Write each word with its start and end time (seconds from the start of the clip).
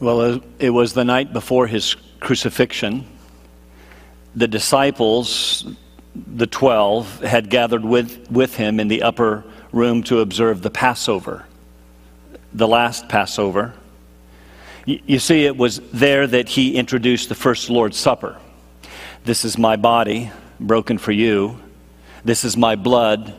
Well, 0.00 0.40
it 0.58 0.70
was 0.70 0.94
the 0.94 1.04
night 1.04 1.34
before 1.34 1.66
his 1.66 1.94
crucifixion. 2.20 3.06
The 4.34 4.48
disciples, 4.48 5.66
the 6.14 6.46
twelve, 6.46 7.20
had 7.20 7.50
gathered 7.50 7.84
with, 7.84 8.30
with 8.30 8.56
him 8.56 8.80
in 8.80 8.88
the 8.88 9.02
upper 9.02 9.44
room 9.72 10.02
to 10.04 10.20
observe 10.20 10.62
the 10.62 10.70
Passover, 10.70 11.44
the 12.54 12.66
last 12.66 13.10
Passover. 13.10 13.74
You, 14.86 15.00
you 15.04 15.18
see, 15.18 15.44
it 15.44 15.58
was 15.58 15.80
there 15.90 16.26
that 16.26 16.48
he 16.48 16.76
introduced 16.76 17.28
the 17.28 17.34
first 17.34 17.68
Lord's 17.68 17.98
Supper. 17.98 18.38
This 19.24 19.44
is 19.44 19.58
my 19.58 19.76
body 19.76 20.32
broken 20.58 20.96
for 20.96 21.12
you. 21.12 21.60
This 22.24 22.42
is 22.42 22.56
my 22.56 22.74
blood 22.74 23.34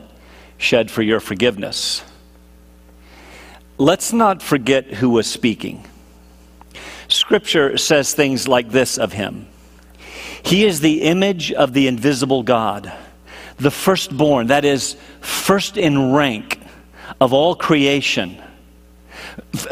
shed 0.58 0.92
for 0.92 1.02
your 1.02 1.18
forgiveness. 1.18 2.04
Let's 3.78 4.12
not 4.12 4.42
forget 4.42 4.84
who 4.94 5.10
was 5.10 5.26
speaking. 5.26 5.88
Scripture 7.12 7.76
says 7.78 8.14
things 8.14 8.48
like 8.48 8.70
this 8.70 8.98
of 8.98 9.12
him 9.12 9.46
He 10.42 10.64
is 10.64 10.80
the 10.80 11.02
image 11.02 11.52
of 11.52 11.72
the 11.72 11.86
invisible 11.86 12.42
God, 12.42 12.92
the 13.58 13.70
firstborn, 13.70 14.48
that 14.48 14.64
is, 14.64 14.96
first 15.20 15.76
in 15.76 16.12
rank 16.12 16.60
of 17.20 17.32
all 17.32 17.54
creation. 17.54 18.40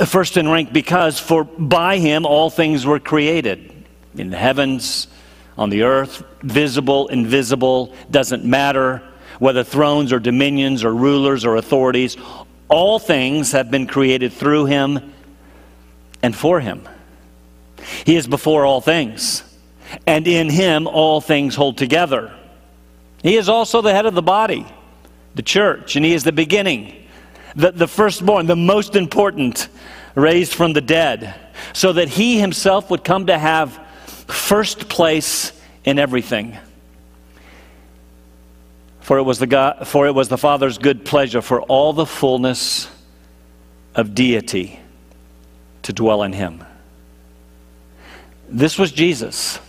First 0.07 0.37
in 0.37 0.49
rank 0.49 0.73
because 0.73 1.19
for 1.19 1.45
by 1.45 1.99
him 1.99 2.25
all 2.25 2.51
things 2.51 2.87
were 2.87 3.01
created 3.01 3.73
in 4.15 4.31
the 4.31 4.37
heavens, 4.37 5.09
on 5.59 5.71
the 5.71 5.83
earth, 5.83 6.23
visible, 6.43 7.09
invisible, 7.09 7.95
doesn't 8.11 8.45
matter 8.45 9.03
whether 9.39 9.65
thrones 9.65 10.13
or 10.13 10.19
dominions 10.19 10.85
or 10.85 10.95
rulers 10.95 11.45
or 11.45 11.57
authorities, 11.57 12.17
all 12.69 12.99
things 12.99 13.53
have 13.53 13.71
been 13.71 13.87
created 13.87 14.33
through 14.33 14.67
him 14.67 15.13
and 16.23 16.37
for 16.37 16.61
him. 16.61 16.87
He 18.05 18.17
is 18.17 18.27
before 18.27 18.65
all 18.65 18.81
things, 18.81 19.43
and 20.07 20.27
in 20.27 20.51
him 20.51 20.87
all 20.87 21.21
things 21.21 21.55
hold 21.55 21.79
together. 21.79 22.33
He 23.23 23.37
is 23.37 23.49
also 23.49 23.83
the 23.83 23.93
head 23.93 24.07
of 24.07 24.15
the 24.15 24.23
body, 24.23 24.67
the 25.35 25.43
church, 25.43 25.97
and 25.97 26.05
he 26.05 26.15
is 26.15 26.25
the 26.25 26.33
beginning, 26.33 26.95
the, 27.55 27.73
the 27.73 27.87
firstborn, 27.87 28.47
the 28.47 28.57
most 28.57 28.97
important, 28.97 29.69
raised 30.15 30.55
from 30.55 30.73
the 30.73 30.81
dead, 30.81 31.35
so 31.73 31.93
that 31.93 32.09
he 32.09 32.41
himself 32.41 32.91
would 32.91 33.05
come 33.05 33.27
to 33.27 33.39
have 33.39 33.79
first 34.27 34.89
place 34.89 35.53
in 35.85 35.99
everything. 35.99 36.57
For 39.01 39.19
it 39.19 39.23
was 39.23 39.39
the, 39.39 39.47
God, 39.47 39.89
for 39.89 40.07
it 40.07 40.15
was 40.15 40.29
the 40.29 40.39
Father's 40.39 40.79
good 40.79 41.05
pleasure 41.05 41.43
for 41.43 41.63
all 41.63 41.93
the 41.93 42.07
fullness 42.07 42.89
of 43.95 44.15
deity 44.15 44.79
to 45.83 45.93
dwell 45.93 46.23
in 46.23 46.33
him. 46.33 46.65
This 48.53 48.77
was 48.77 48.91
Jesus, 48.91 49.61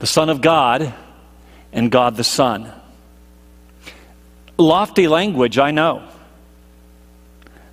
the 0.00 0.08
Son 0.08 0.28
of 0.28 0.40
God 0.40 0.92
and 1.72 1.88
God 1.88 2.16
the 2.16 2.24
Son. 2.24 2.72
Lofty 4.58 5.06
language, 5.06 5.56
I 5.56 5.70
know. 5.70 6.08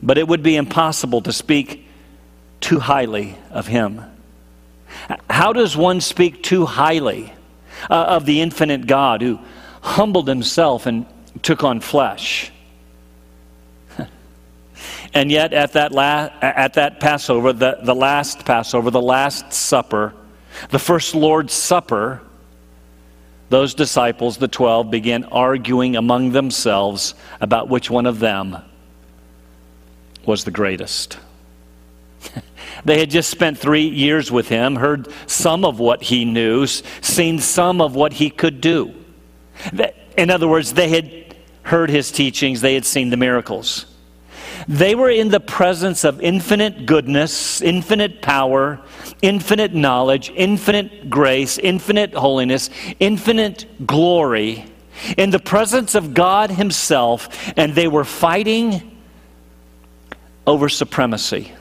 But 0.03 0.19
it 0.19 0.27
would 0.27 0.44
be 0.44 0.55
impossible 0.55 1.22
to 1.22 1.33
speak 1.33 1.88
too 2.61 2.80
highly 2.80 3.38
of 3.50 3.66
him. 3.66 4.03
How 5.30 5.52
does 5.52 5.75
one 5.75 6.00
speak 6.00 6.44
too 6.44 6.66
highly 6.66 7.33
uh, 7.89 7.94
of 7.94 8.25
the 8.25 8.41
infinite 8.41 8.85
God 8.85 9.23
who 9.23 9.39
humbled 9.81 10.27
himself 10.27 10.85
and 10.85 11.07
took 11.41 11.63
on 11.63 11.80
flesh? 11.80 12.52
and 15.13 15.31
yet, 15.31 15.53
at 15.53 15.73
that, 15.73 15.91
la- 15.91 16.30
at 16.41 16.75
that 16.75 17.00
Passover, 17.00 17.52
the, 17.52 17.80
the 17.81 17.95
last 17.95 18.45
Passover, 18.45 18.91
the 18.91 19.02
Last 19.02 19.53
Supper, 19.53 20.13
the 20.69 20.80
first 20.80 21.16
Lord's 21.16 21.53
Supper, 21.53 22.22
those 23.50 23.73
disciples, 23.73 24.38
the 24.38 24.47
twelve, 24.47 24.91
began 24.91 25.23
arguing 25.25 25.96
among 25.96 26.31
themselves 26.31 27.16
about 27.41 27.69
which 27.69 27.90
one 27.90 28.06
of 28.06 28.19
them 28.19 28.57
was 30.25 30.44
the 30.44 30.51
greatest. 30.51 31.18
they 32.85 33.00
had 33.00 33.09
just 33.09 33.29
spent 33.29 33.57
three 33.57 33.88
years 33.88 34.31
with 34.31 34.47
him, 34.47 34.75
heard 34.75 35.07
some 35.28 35.66
of 35.66 35.79
what 35.79 36.03
he 36.03 36.25
knew, 36.25 36.68
seen 36.68 37.40
some 37.40 37.81
of 37.81 37.96
what 37.96 38.13
he 38.13 38.29
could 38.29 38.62
do. 38.62 38.94
In 40.18 40.29
other 40.29 40.47
words, 40.47 40.73
they 40.73 40.90
had 40.90 41.35
heard 41.63 41.90
his 41.90 42.12
teachings, 42.12 42.62
they 42.62 42.73
had 42.73 42.85
seen 42.85 43.09
the 43.09 43.18
miracles. 43.18 43.85
They 44.69 44.94
were 44.94 45.09
in 45.09 45.30
the 45.30 45.40
presence 45.40 46.03
of 46.03 46.22
infinite 46.22 46.85
goodness, 46.85 47.59
infinite 47.59 48.22
power, 48.22 48.80
infinite 49.19 49.74
knowledge, 49.74 50.31
infinite 50.35 51.09
grace, 51.09 51.57
infinite 51.57 52.13
holiness, 52.13 52.69
infinite 53.00 53.66
glory, 53.88 54.63
in 55.18 55.31
the 55.31 55.40
presence 55.40 55.96
of 55.96 56.13
God 56.13 56.52
Himself, 56.52 57.52
and 57.58 57.74
they 57.74 57.88
were 57.88 58.03
fighting 58.03 58.96
over 60.46 60.69
supremacy. 60.69 61.52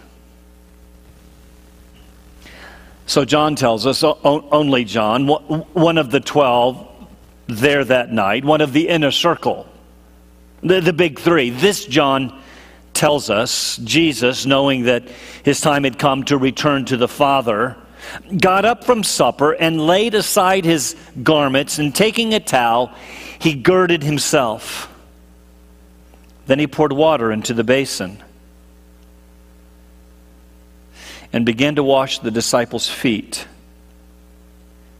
So 3.07 3.25
John 3.25 3.57
tells 3.57 3.87
us, 3.87 4.05
only 4.05 4.85
John, 4.85 5.27
one 5.29 5.97
of 5.97 6.11
the 6.11 6.21
twelve 6.21 6.87
there 7.47 7.87
that 7.87 8.13
night, 8.13 8.45
one 8.45 8.61
of 8.61 8.75
the 8.75 8.87
inner 8.87 9.13
circle, 9.13 9.67
the, 10.63 10.83
the 10.83 10.93
big 10.93 11.19
three. 11.19 11.49
This 11.49 11.87
John 11.87 12.43
tells 12.95 13.31
us 13.31 13.77
Jesus, 13.79 14.47
knowing 14.47 14.85
that 14.85 15.09
his 15.45 15.61
time 15.61 15.85
had 15.85 15.99
come 15.99 16.25
to 16.25 16.37
return 16.37 16.85
to 16.87 16.97
the 16.97 17.09
Father, 17.09 17.77
got 18.37 18.65
up 18.65 18.85
from 18.85 19.03
supper 19.03 19.53
and 19.53 19.87
laid 19.87 20.15
aside 20.15 20.65
his 20.65 20.97
garments, 21.23 21.79
and 21.79 21.95
taking 21.95 22.35
a 22.35 22.41
towel, 22.41 22.93
he 23.39 23.55
girded 23.55 24.03
himself. 24.03 24.93
Then 26.47 26.59
he 26.59 26.67
poured 26.67 26.93
water 26.93 27.31
into 27.31 27.55
the 27.55 27.65
basin 27.65 28.23
and 31.33 31.45
began 31.45 31.75
to 31.75 31.83
wash 31.83 32.19
the 32.21 32.31
disciples' 32.31 32.89
feet 32.89 33.47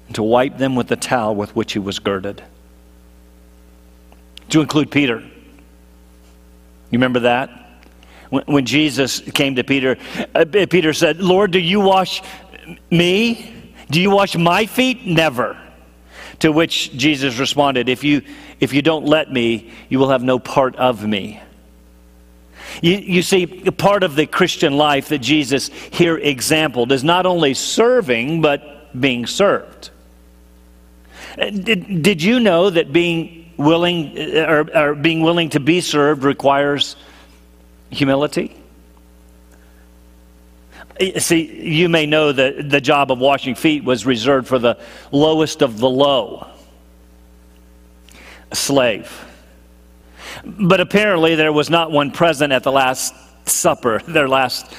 and 0.07 0.15
to 0.15 0.23
wipe 0.23 0.59
them 0.59 0.75
with 0.75 0.89
the 0.89 0.97
towel 0.97 1.35
with 1.35 1.55
which 1.57 1.73
he 1.73 1.79
was 1.79 1.99
girded. 1.99 2.43
To 4.51 4.61
include 4.61 4.91
Peter. 4.91 5.21
You 5.21 6.93
remember 6.93 7.21
that? 7.21 7.68
When, 8.31 8.45
when 8.45 8.67
Jesus 8.67 9.21
came 9.21 9.57
to 9.57 9.65
Peter, 9.65 9.97
uh, 10.35 10.45
Peter 10.69 10.93
said, 10.93 11.19
Lord, 11.21 11.51
do 11.51 11.59
you 11.59 11.81
wash 11.81 12.23
me? 12.91 13.55
Do 13.91 14.01
you 14.01 14.11
wash 14.11 14.37
my 14.37 14.67
feet? 14.67 15.07
Never. 15.07 15.59
To 16.41 16.53
which 16.53 16.93
Jesus 16.93 17.39
responded, 17.39 17.89
If 17.89 18.05
you, 18.05 18.23
if 18.61 18.73
you 18.73 18.83
don't 18.83 19.07
let 19.07 19.33
me, 19.33 19.73
you 19.89 19.99
will 19.99 20.11
have 20.11 20.23
no 20.23 20.39
part 20.39 20.77
of 20.77 21.05
me. 21.05 21.41
You, 22.83 22.97
you, 22.99 23.23
see, 23.23 23.47
part 23.47 24.03
of 24.03 24.15
the 24.15 24.27
Christian 24.27 24.77
life 24.77 25.09
that 25.09 25.19
Jesus 25.19 25.69
here 25.69 26.17
exampled 26.17 26.93
is 26.93 27.03
not 27.03 27.27
only 27.27 27.55
serving, 27.55 28.43
but 28.43 29.01
being 29.01 29.27
served. 29.27 29.91
Uh, 31.37 31.51
did, 31.51 32.03
did 32.03 32.23
you 32.23 32.41
know 32.41 32.71
that 32.71 32.93
being 32.93 33.51
willing 33.57 34.17
uh, 34.17 34.47
or, 34.49 34.77
or 34.77 34.95
being 34.95 35.23
willing 35.23 35.51
to 35.51 35.61
be 35.61 35.81
served 35.81 36.23
requires 36.25 36.97
humility. 37.91 38.55
See, 41.19 41.63
you 41.63 41.89
may 41.89 42.07
know 42.07 42.33
that 42.33 42.71
the 42.71 42.81
job 42.81 43.13
of 43.13 43.19
washing 43.19 43.55
feet 43.55 43.85
was 43.85 44.05
reserved 44.05 44.49
for 44.49 44.59
the 44.59 44.79
lowest 45.13 45.63
of 45.63 45.79
the 45.79 45.89
low, 45.89 46.49
a 48.51 48.57
slave. 48.57 49.27
But 50.45 50.81
apparently, 50.81 51.37
there 51.37 51.53
was 51.53 51.71
not 51.71 51.93
one 51.93 52.11
present 52.11 52.53
at 52.53 52.65
the 52.65 52.73
Last 52.73 53.15
Supper, 53.47 54.01
their 54.09 54.29
last 54.29 54.75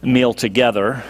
meal 0.00 0.32
together. 0.32 1.02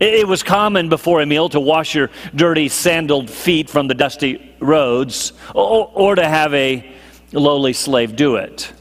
It 0.00 0.26
was 0.28 0.42
common 0.42 0.88
before 0.88 1.22
a 1.22 1.26
meal 1.26 1.48
to 1.50 1.60
wash 1.60 1.94
your 1.94 2.10
dirty, 2.34 2.68
sandaled 2.68 3.30
feet 3.30 3.70
from 3.70 3.88
the 3.88 3.94
dusty 3.94 4.54
roads, 4.60 5.32
or, 5.54 6.14
to 6.14 6.26
have 6.26 6.52
a 6.52 6.94
lowly 7.32 7.72
slave 7.72 8.14
do 8.14 8.36
it. 8.36 8.72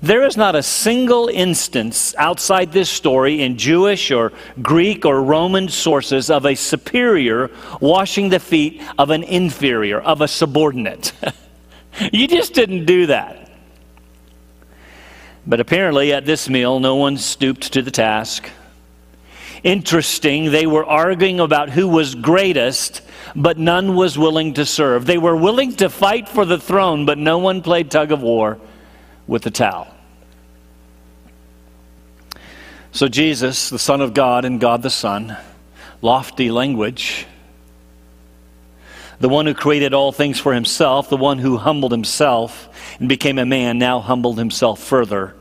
There 0.00 0.22
is 0.22 0.36
not 0.36 0.54
a 0.54 0.62
single 0.62 1.28
instance 1.28 2.14
outside 2.16 2.70
this 2.70 2.88
story 2.88 3.42
in 3.42 3.58
Jewish 3.58 4.12
or 4.12 4.32
Greek 4.62 5.04
or 5.04 5.22
Roman 5.22 5.68
sources 5.68 6.30
of 6.30 6.46
a 6.46 6.54
superior 6.54 7.50
washing 7.80 8.28
the 8.28 8.38
feet 8.38 8.80
of 8.96 9.10
an 9.10 9.24
inferior, 9.24 10.00
of 10.00 10.20
a 10.20 10.28
subordinate. 10.28 11.12
you 12.12 12.28
just 12.28 12.54
didn't 12.54 12.84
do 12.84 13.06
that. 13.06 13.50
But 15.44 15.60
apparently, 15.60 16.12
at 16.12 16.26
this 16.26 16.48
meal, 16.48 16.78
no 16.78 16.94
one 16.94 17.16
stooped 17.16 17.72
to 17.72 17.82
the 17.82 17.90
task. 17.90 18.48
Interesting, 19.64 20.52
they 20.52 20.66
were 20.66 20.84
arguing 20.84 21.40
about 21.40 21.70
who 21.70 21.88
was 21.88 22.14
greatest, 22.14 23.02
but 23.34 23.58
none 23.58 23.96
was 23.96 24.16
willing 24.16 24.54
to 24.54 24.64
serve. 24.64 25.06
They 25.06 25.18
were 25.18 25.34
willing 25.34 25.74
to 25.76 25.88
fight 25.88 26.28
for 26.28 26.44
the 26.44 26.58
throne, 26.58 27.04
but 27.06 27.18
no 27.18 27.38
one 27.38 27.62
played 27.62 27.90
tug 27.90 28.12
of 28.12 28.22
war 28.22 28.60
with 29.28 29.42
the 29.42 29.50
towel. 29.50 29.86
So, 32.90 33.06
Jesus, 33.06 33.70
the 33.70 33.78
Son 33.78 34.00
of 34.00 34.14
God 34.14 34.44
and 34.44 34.58
God 34.58 34.82
the 34.82 34.90
Son, 34.90 35.36
lofty 36.02 36.50
language, 36.50 37.26
the 39.20 39.28
one 39.28 39.46
who 39.46 39.54
created 39.54 39.94
all 39.94 40.10
things 40.10 40.40
for 40.40 40.54
himself, 40.54 41.08
the 41.10 41.16
one 41.16 41.38
who 41.38 41.58
humbled 41.58 41.92
himself 41.92 42.68
and 42.98 43.08
became 43.08 43.38
a 43.38 43.46
man, 43.46 43.78
now 43.78 44.00
humbled 44.00 44.38
himself 44.38 44.82
further 44.82 45.34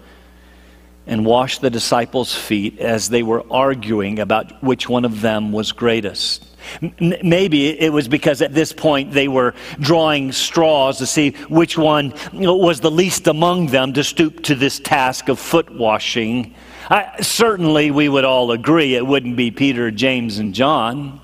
and 1.06 1.26
washed 1.26 1.62
the 1.62 1.70
disciples' 1.70 2.36
feet 2.36 2.80
as 2.80 3.10
they 3.10 3.24
were 3.24 3.44
arguing 3.50 4.20
about 4.20 4.62
which 4.62 4.90
one 4.90 5.06
of 5.06 5.22
them 5.22 5.52
was 5.52 5.72
greatest. 5.72 6.57
Maybe 7.00 7.68
it 7.80 7.92
was 7.92 8.08
because 8.08 8.42
at 8.42 8.54
this 8.54 8.74
point 8.74 9.12
they 9.12 9.28
were 9.28 9.54
drawing 9.80 10.32
straws 10.32 10.98
to 11.00 11.06
see 11.06 11.32
which 11.50 11.78
one 11.78 12.14
was 12.34 12.80
the 12.80 12.92
least 12.92 13.28
among 13.28 13.68
them 13.68 13.94
to 13.94 14.04
stoop 14.04 14.44
to 14.44 14.56
this 14.56 14.80
task 14.80 15.30
of 15.30 15.40
foot 15.40 15.70
washing. 15.74 16.56
I, 16.90 17.22
certainly, 17.22 17.92
we 17.92 18.08
would 18.08 18.26
all 18.26 18.52
agree 18.52 18.96
it 18.96 19.06
wouldn't 19.06 19.36
be 19.36 19.52
Peter, 19.52 19.92
James, 19.92 20.40
and 20.40 20.54
John. 20.54 21.20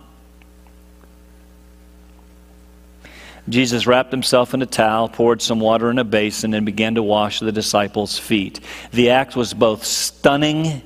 Jesus 3.49 3.85
wrapped 3.85 4.11
himself 4.11 4.53
in 4.53 4.61
a 4.61 4.65
towel, 4.65 5.09
poured 5.09 5.41
some 5.41 5.59
water 5.59 5.89
in 5.89 5.99
a 5.99 6.03
basin, 6.03 6.53
and 6.53 6.65
began 6.65 6.95
to 6.95 7.03
wash 7.03 7.39
the 7.39 7.51
disciples' 7.51 8.17
feet. 8.17 8.59
The 8.91 9.09
act 9.09 9.35
was 9.35 9.53
both 9.53 9.83
stunning 9.83 10.81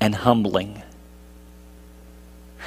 and 0.00 0.14
humbling. 0.14 0.82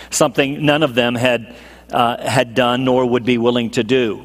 Something 0.09 0.65
none 0.65 0.83
of 0.83 0.95
them 0.95 1.15
had, 1.15 1.55
uh, 1.91 2.17
had 2.21 2.53
done 2.53 2.85
nor 2.85 3.05
would 3.05 3.25
be 3.25 3.37
willing 3.37 3.71
to 3.71 3.83
do. 3.83 4.23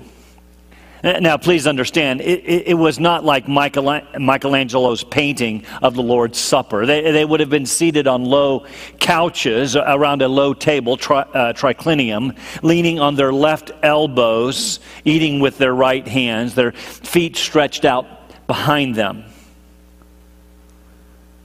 Now, 1.05 1.37
please 1.37 1.67
understand, 1.67 2.21
it, 2.21 2.45
it, 2.45 2.69
it, 2.69 2.75
was 2.75 3.01
not 3.01 3.25
like 3.25 3.49
Michelangelo's 3.49 5.03
painting 5.03 5.65
of 5.83 5.95
the 5.95 6.03
Lord's 6.03 6.39
Supper. 6.39 6.87
They, 6.87 7.11
they 7.11 7.25
would 7.25 7.41
have 7.41 7.51
been 7.51 7.67
seated 7.67 8.07
on 8.07 8.25
low 8.25 8.67
couches 9.01 9.75
around 9.75 10.23
a 10.23 10.29
low 10.29 10.55
table, 10.55 10.97
tri, 10.97 11.23
uh, 11.23 11.55
triclinium, 11.55 12.39
leaning 12.63 13.01
on 13.01 13.17
their 13.17 13.33
left 13.33 13.73
elbows, 13.83 14.79
eating 15.05 15.41
with 15.41 15.59
their 15.59 15.75
right 15.75 16.07
hands, 16.07 16.55
their 16.55 16.71
feet 16.71 17.37
stretched 17.37 17.85
out 17.85 18.07
behind 18.47 18.95
them. 18.95 19.25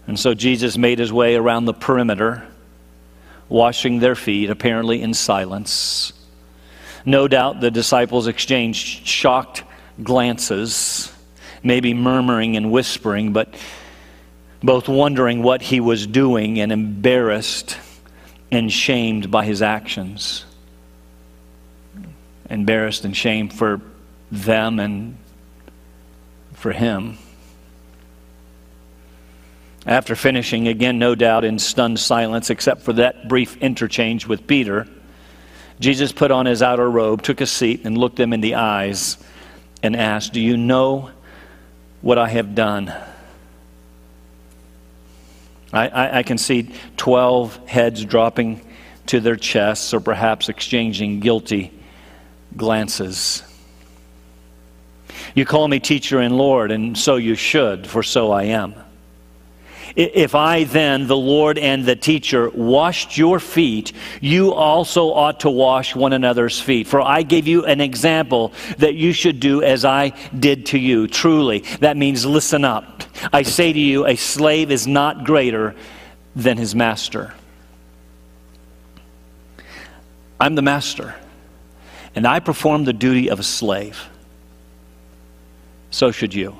And 0.06 0.20
so 0.20 0.36
Jesus 0.36 0.78
made 0.78 1.00
his 1.00 1.12
way 1.12 1.34
around 1.34 1.66
the 1.66 1.74
perimeter, 1.74 2.48
washing 3.50 4.00
their 4.00 4.16
feet, 4.16 4.50
apparently 4.50 5.02
in 5.02 5.14
silence. 5.14 6.14
No 7.06 7.28
doubt 7.28 7.62
the 7.62 7.72
disciples 7.72 8.28
exchanged 8.28 9.08
shocked 9.08 9.64
glances, 10.04 11.12
maybe 11.64 11.94
murmuring 11.94 12.58
and 12.58 12.72
whispering, 12.72 13.34
but 13.34 13.54
both 14.62 14.90
wondering 14.90 15.44
what 15.44 15.62
he 15.62 15.80
was 15.80 16.08
doing 16.08 16.60
and 16.60 16.72
embarrassed 16.72 17.78
and 18.52 18.72
shamed 18.72 19.30
by 19.30 19.46
his 19.46 19.62
actions. 19.62 20.46
Embarrassed 22.50 23.06
and 23.06 23.16
shamed 23.16 23.54
for 23.54 23.82
them 24.32 24.80
and 24.80 25.18
for 26.54 26.72
him. 26.72 27.18
After 29.88 30.18
finishing, 30.18 30.68
again, 30.68 31.00
no 31.00 31.16
doubt 31.16 31.46
in 31.46 31.58
stunned 31.60 31.98
silence, 31.98 32.50
except 32.50 32.82
for 32.82 32.92
that 32.94 33.30
brief 33.30 33.56
interchange 33.58 34.28
with 34.28 34.46
Peter, 34.46 34.86
Jesus 35.80 36.12
put 36.12 36.30
on 36.30 36.46
his 36.46 36.62
outer 36.62 36.90
robe, 36.90 37.22
took 37.22 37.40
a 37.40 37.46
seat, 37.46 37.86
and 37.86 37.98
looked 37.98 38.18
them 38.18 38.34
in 38.34 38.42
the 38.42 38.56
eyes 38.56 39.18
and 39.82 39.96
asked, 39.96 40.34
Do 40.34 40.42
you 40.42 40.58
know 40.58 41.12
what 42.02 42.18
I 42.18 42.28
have 42.28 42.54
done? 42.54 42.94
I, 45.72 45.88
I, 45.88 46.18
I 46.20 46.24
can 46.24 46.38
see 46.38 46.70
12 46.98 47.68
heads 47.68 48.04
dropping 48.04 48.62
to 49.06 49.22
their 49.22 49.38
chests 49.38 49.94
or 49.94 50.02
perhaps 50.02 50.50
exchanging 50.50 51.22
guilty 51.22 51.72
glances. 52.58 53.42
You 55.34 55.46
call 55.46 55.66
me 55.70 55.80
teacher 55.80 56.20
and 56.20 56.36
Lord, 56.36 56.72
and 56.72 56.98
so 56.98 57.16
you 57.16 57.36
should, 57.36 57.88
for 57.88 58.04
so 58.04 58.32
I 58.32 58.44
am. 58.44 58.76
If 59.98 60.36
I 60.36 60.64
then, 60.66 61.08
the 61.08 61.18
Lord 61.18 61.58
and 61.58 61.84
the 61.84 61.96
teacher, 61.96 62.52
washed 62.52 63.18
your 63.18 63.40
feet, 63.40 63.94
you 64.22 64.54
also 64.54 65.12
ought 65.12 65.40
to 65.40 65.50
wash 65.50 65.96
one 65.96 66.14
another's 66.14 66.62
feet. 66.62 66.86
For 66.86 67.02
I 67.02 67.24
gave 67.24 67.48
you 67.48 67.66
an 67.66 67.82
example 67.82 68.54
that 68.78 68.94
you 68.94 69.12
should 69.12 69.40
do 69.40 69.64
as 69.64 69.86
I 69.86 70.10
did 70.38 70.68
to 70.68 70.78
you. 70.78 71.08
Truly, 71.08 71.62
that 71.80 71.98
means 71.98 72.28
listen 72.28 72.64
up. 72.64 73.02
I 73.34 73.42
say 73.42 73.74
to 73.74 73.80
you, 73.80 74.06
a 74.06 74.16
slave 74.16 74.70
is 74.70 74.86
not 74.86 75.26
greater 75.26 75.74
than 76.36 76.58
his 76.58 76.76
master. 76.76 77.34
I'm 80.40 80.54
the 80.54 80.62
master, 80.62 81.16
and 82.14 82.28
I 82.28 82.40
perform 82.40 82.84
the 82.84 82.94
duty 82.94 83.32
of 83.32 83.40
a 83.40 83.44
slave. 83.44 84.00
So 85.90 86.12
should 86.12 86.36
you. 86.36 86.56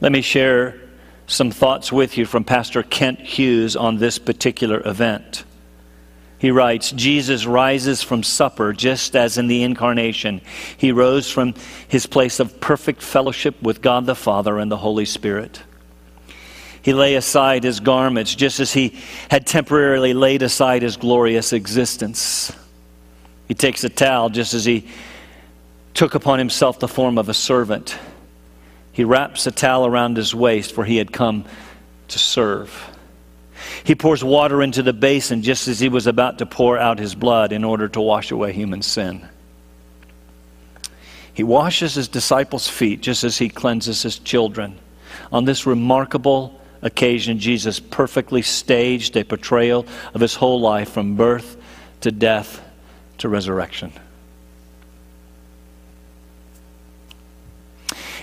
Let 0.00 0.12
me 0.12 0.22
share 0.22 0.80
some 1.26 1.50
thoughts 1.50 1.92
with 1.92 2.16
you 2.16 2.24
from 2.24 2.44
Pastor 2.44 2.82
Kent 2.82 3.20
Hughes 3.20 3.74
on 3.74 3.98
this 3.98 4.18
particular 4.18 4.80
event. 4.86 5.44
He 6.38 6.52
writes 6.52 6.92
Jesus 6.92 7.46
rises 7.46 8.00
from 8.00 8.22
supper 8.22 8.72
just 8.72 9.16
as 9.16 9.38
in 9.38 9.48
the 9.48 9.64
incarnation. 9.64 10.40
He 10.76 10.92
rose 10.92 11.28
from 11.28 11.54
his 11.88 12.06
place 12.06 12.38
of 12.38 12.60
perfect 12.60 13.02
fellowship 13.02 13.60
with 13.60 13.82
God 13.82 14.06
the 14.06 14.14
Father 14.14 14.58
and 14.58 14.70
the 14.70 14.76
Holy 14.76 15.04
Spirit. 15.04 15.62
He 16.80 16.94
lay 16.94 17.16
aside 17.16 17.64
his 17.64 17.80
garments 17.80 18.34
just 18.36 18.60
as 18.60 18.72
he 18.72 19.00
had 19.30 19.48
temporarily 19.48 20.14
laid 20.14 20.42
aside 20.42 20.82
his 20.82 20.96
glorious 20.96 21.52
existence. 21.52 22.52
He 23.48 23.54
takes 23.54 23.82
a 23.82 23.88
towel 23.88 24.28
just 24.30 24.54
as 24.54 24.64
he 24.64 24.86
took 25.92 26.14
upon 26.14 26.38
himself 26.38 26.78
the 26.78 26.86
form 26.86 27.18
of 27.18 27.28
a 27.28 27.34
servant. 27.34 27.98
He 28.98 29.04
wraps 29.04 29.46
a 29.46 29.52
towel 29.52 29.86
around 29.86 30.16
his 30.16 30.34
waist, 30.34 30.72
for 30.72 30.84
he 30.84 30.96
had 30.96 31.12
come 31.12 31.44
to 32.08 32.18
serve. 32.18 32.90
He 33.84 33.94
pours 33.94 34.24
water 34.24 34.60
into 34.60 34.82
the 34.82 34.92
basin 34.92 35.44
just 35.44 35.68
as 35.68 35.78
he 35.78 35.88
was 35.88 36.08
about 36.08 36.38
to 36.38 36.46
pour 36.46 36.76
out 36.76 36.98
his 36.98 37.14
blood 37.14 37.52
in 37.52 37.62
order 37.62 37.86
to 37.90 38.00
wash 38.00 38.32
away 38.32 38.52
human 38.52 38.82
sin. 38.82 39.28
He 41.32 41.44
washes 41.44 41.94
his 41.94 42.08
disciples' 42.08 42.66
feet 42.66 43.00
just 43.00 43.22
as 43.22 43.38
he 43.38 43.48
cleanses 43.48 44.02
his 44.02 44.18
children. 44.18 44.76
On 45.30 45.44
this 45.44 45.64
remarkable 45.64 46.60
occasion, 46.82 47.38
Jesus 47.38 47.78
perfectly 47.78 48.42
staged 48.42 49.16
a 49.16 49.22
portrayal 49.22 49.86
of 50.12 50.20
his 50.20 50.34
whole 50.34 50.60
life 50.60 50.90
from 50.90 51.14
birth 51.14 51.56
to 52.00 52.10
death 52.10 52.60
to 53.18 53.28
resurrection. 53.28 53.92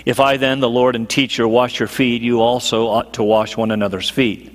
If 0.06 0.20
I 0.20 0.36
then, 0.36 0.60
the 0.60 0.70
Lord 0.70 0.94
and 0.94 1.10
teacher, 1.10 1.46
wash 1.48 1.80
your 1.80 1.88
feet, 1.88 2.22
you 2.22 2.40
also 2.40 2.86
ought 2.86 3.14
to 3.14 3.24
wash 3.24 3.56
one 3.56 3.72
another's 3.72 4.08
feet. 4.08 4.52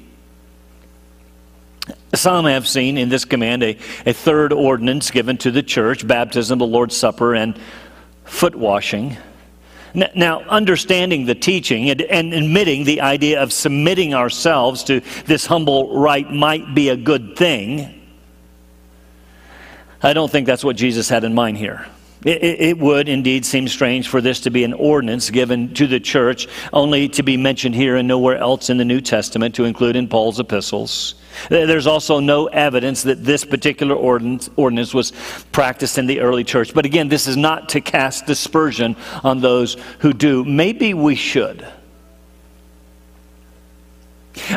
Some 2.15 2.45
have 2.45 2.67
seen 2.67 2.97
in 2.97 3.09
this 3.09 3.25
command 3.25 3.61
a, 3.61 3.77
a 4.05 4.13
third 4.13 4.53
ordinance 4.53 5.11
given 5.11 5.37
to 5.39 5.51
the 5.51 5.61
church 5.61 6.07
baptism, 6.07 6.59
the 6.59 6.65
Lord's 6.65 6.95
Supper, 6.95 7.35
and 7.35 7.59
foot 8.23 8.55
washing. 8.55 9.17
Now, 9.93 10.39
understanding 10.43 11.25
the 11.25 11.35
teaching 11.35 11.89
and, 11.89 12.01
and, 12.01 12.33
admitting 12.33 12.85
the 12.85 13.01
idea 13.01 13.43
of 13.43 13.51
submitting 13.51 14.13
ourselves 14.13 14.85
to 14.85 15.01
this 15.25 15.45
humble 15.45 15.97
rite 15.97 16.31
might 16.31 16.73
be 16.73 16.87
a 16.87 16.95
good 16.95 17.35
thing. 17.35 18.01
I 20.01 20.13
don't 20.13 20.31
think 20.31 20.47
that's 20.47 20.63
what 20.63 20.77
Jesus 20.77 21.09
had 21.09 21.25
in 21.25 21.33
mind 21.33 21.57
here. 21.57 21.85
It, 22.23 22.43
it, 22.43 22.77
would 22.77 23.09
indeed 23.09 23.45
seem 23.45 23.67
strange 23.67 24.07
for 24.07 24.21
this 24.21 24.41
to 24.41 24.51
be 24.51 24.63
an 24.63 24.73
ordinance 24.73 25.31
given 25.31 25.73
to 25.73 25.87
the 25.87 25.99
church, 25.99 26.47
only 26.71 27.09
to 27.09 27.23
be 27.23 27.35
mentioned 27.35 27.73
here 27.73 27.95
and 27.95 28.07
nowhere 28.07 28.37
else 28.37 28.69
in 28.69 28.77
the 28.77 28.85
New 28.85 29.01
Testament, 29.01 29.55
to 29.55 29.63
include 29.63 29.95
in 29.95 30.07
Paul's 30.07 30.39
epistles. 30.39 31.15
There's 31.49 31.87
also 31.87 32.19
no 32.19 32.45
evidence 32.47 33.03
that 33.03 33.23
this 33.23 33.43
particular 33.43 33.95
ordinance, 33.95 34.49
ordinance 34.55 34.93
was 34.93 35.13
practiced 35.51 35.97
in 35.97 36.05
the 36.05 36.19
early 36.19 36.43
church. 36.43 36.73
But 36.75 36.85
again, 36.85 37.07
this 37.07 37.25
is 37.25 37.37
not 37.37 37.69
to 37.69 37.81
cast 37.81 38.27
dispersion 38.27 38.95
on 39.23 39.41
those 39.41 39.77
who 39.99 40.13
do. 40.13 40.45
Maybe 40.45 40.93
we 40.93 41.15
should. 41.15 41.65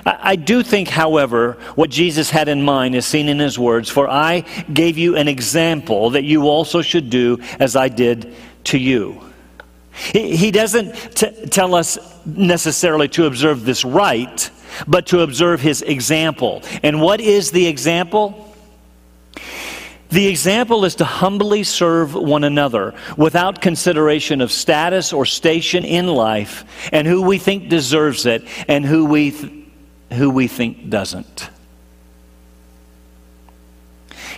I 0.06 0.36
do 0.36 0.62
think, 0.62 0.88
however, 0.88 1.52
what 1.74 1.90
Jesus 1.90 2.30
had 2.30 2.48
in 2.48 2.62
mind 2.62 2.94
is 2.94 3.06
seen 3.06 3.28
in 3.28 3.38
his 3.38 3.58
words 3.58 3.88
For 3.88 4.08
I 4.08 4.40
gave 4.72 4.98
you 4.98 5.16
an 5.16 5.28
example 5.28 6.10
that 6.10 6.24
you 6.24 6.48
also 6.48 6.80
should 6.80 7.10
do 7.10 7.40
as 7.58 7.74
I 7.74 7.88
did 7.88 8.34
to 8.64 8.78
you. 8.78 9.20
He 9.92 10.50
doesn't 10.50 10.92
t- 11.14 11.46
tell 11.46 11.74
us 11.74 11.98
necessarily 12.26 13.08
to 13.08 13.26
observe 13.26 13.64
this 13.64 13.84
rite, 13.84 14.50
but 14.86 15.06
to 15.06 15.20
observe 15.20 15.60
his 15.60 15.82
example. 15.82 16.62
And 16.82 17.00
what 17.00 17.20
is 17.20 17.52
the 17.52 17.66
example? 17.66 18.54
The 20.10 20.26
example 20.26 20.84
is 20.84 20.96
to 20.96 21.04
humbly 21.04 21.64
serve 21.64 22.14
one 22.14 22.44
another 22.44 22.94
without 23.16 23.60
consideration 23.60 24.40
of 24.40 24.52
status 24.52 25.12
or 25.12 25.26
station 25.26 25.84
in 25.84 26.06
life 26.06 26.64
and 26.92 27.06
who 27.06 27.22
we 27.22 27.38
think 27.38 27.68
deserves 27.68 28.26
it 28.26 28.44
and 28.68 28.84
who 28.84 29.06
we, 29.06 29.30
th- 29.32 29.63
who 30.12 30.30
we 30.30 30.48
think 30.48 30.90
doesn't. 30.90 31.50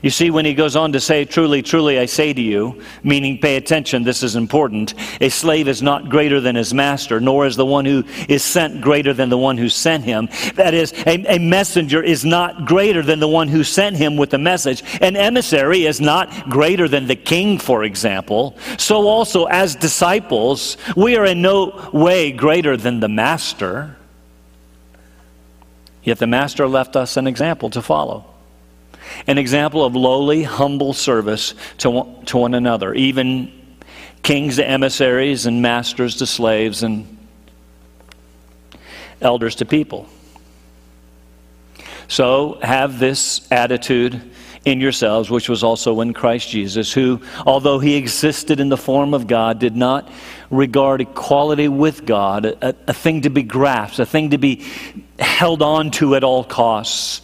You 0.03 0.11
see, 0.11 0.31
when 0.31 0.45
he 0.45 0.55
goes 0.55 0.77
on 0.77 0.93
to 0.93 1.01
say, 1.01 1.25
Truly, 1.25 1.63
truly, 1.63 1.99
I 1.99 2.07
say 2.07 2.33
to 2.33 2.41
you, 2.41 2.83
meaning 3.03 3.39
pay 3.39 3.57
attention, 3.57 4.03
this 4.03 4.23
is 4.23 4.37
important. 4.37 4.95
A 5.21 5.29
slave 5.29 5.69
is 5.69 5.83
not 5.83 6.09
greater 6.09 6.41
than 6.41 6.57
his 6.57 6.75
master, 6.75 7.21
nor 7.21 7.47
is 7.47 7.57
the 7.57 7.67
one 7.67 7.85
who 7.85 8.05
is 8.29 8.45
sent 8.45 8.81
greater 8.81 9.13
than 9.13 9.31
the 9.31 9.39
one 9.39 9.57
who 9.57 9.69
sent 9.69 10.05
him. 10.05 10.29
That 10.55 10.75
is, 10.75 10.93
a, 11.07 11.37
a 11.37 11.39
messenger 11.39 12.03
is 12.03 12.25
not 12.25 12.67
greater 12.67 13.03
than 13.03 13.21
the 13.21 13.29
one 13.29 13.49
who 13.49 13.65
sent 13.65 13.97
him 13.97 14.17
with 14.17 14.31
the 14.31 14.39
message. 14.39 14.83
An 15.01 15.17
emissary 15.17 15.87
is 15.87 16.01
not 16.01 16.51
greater 16.51 16.89
than 16.89 17.07
the 17.07 17.17
king, 17.17 17.59
for 17.59 17.85
example. 17.85 18.57
So 18.79 19.09
also, 19.09 19.47
as 19.47 19.75
disciples, 19.75 20.77
we 20.97 21.17
are 21.17 21.25
in 21.25 21.43
no 21.43 21.91
way 21.93 22.33
greater 22.33 22.77
than 22.77 23.01
the 23.01 23.09
master. 23.09 23.97
Yet 26.07 26.19
the 26.19 26.27
master 26.27 26.67
left 26.67 26.97
us 26.97 27.19
an 27.19 27.27
example 27.27 27.69
to 27.71 27.83
follow 27.83 28.25
an 29.27 29.39
example 29.39 29.85
of 29.85 29.95
lowly, 29.95 30.43
humble 30.43 30.93
service 30.93 31.55
to, 31.79 32.07
to 32.27 32.37
one 32.37 32.55
another, 32.55 32.95
even 32.95 33.53
kings 34.23 34.57
to 34.57 34.69
emissaries 34.69 35.47
and 35.47 35.63
masters 35.63 36.17
to 36.17 36.27
slaves 36.27 36.83
and 36.83 37.17
elders 39.21 39.57
to 39.57 39.65
people. 39.65 40.09
So 42.09 42.59
have 42.63 42.99
this 42.99 43.51
attitude 43.51 44.33
in 44.67 44.81
yourselves, 44.81 45.31
which 45.31 45.49
was 45.49 45.63
also 45.63 46.01
in 46.01 46.13
Christ 46.13 46.49
Jesus, 46.49 46.93
who, 46.93 47.23
although 47.47 47.79
he 47.79 47.95
existed 47.95 48.59
in 48.59 48.69
the 48.69 48.77
form 48.77 49.15
of 49.15 49.29
God, 49.29 49.61
did 49.61 49.77
not 49.77 50.11
regard 50.51 51.01
equality 51.01 51.69
with 51.69 52.05
God 52.05 52.47
a, 52.47 52.75
a 52.89 52.93
thing 52.93 53.23
to 53.23 53.31
be 53.31 53.45
grasped, 53.45 54.01
a 54.01 54.05
thing 54.05 54.31
to 54.31 54.39
be 54.39 54.67
held 55.21 55.63
on 55.63 55.93
to 55.93 56.17
at 56.17 56.25
all 56.25 56.43
costs. 56.43 57.23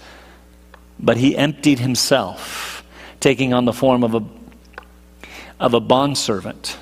But 1.00 1.16
he 1.16 1.36
emptied 1.36 1.80
himself, 1.80 2.84
taking 3.18 3.52
on 3.52 3.64
the 3.64 3.72
form 3.72 4.04
of 4.04 4.14
a, 4.14 4.24
of 5.58 5.74
a 5.74 5.80
bondservant, 5.80 6.78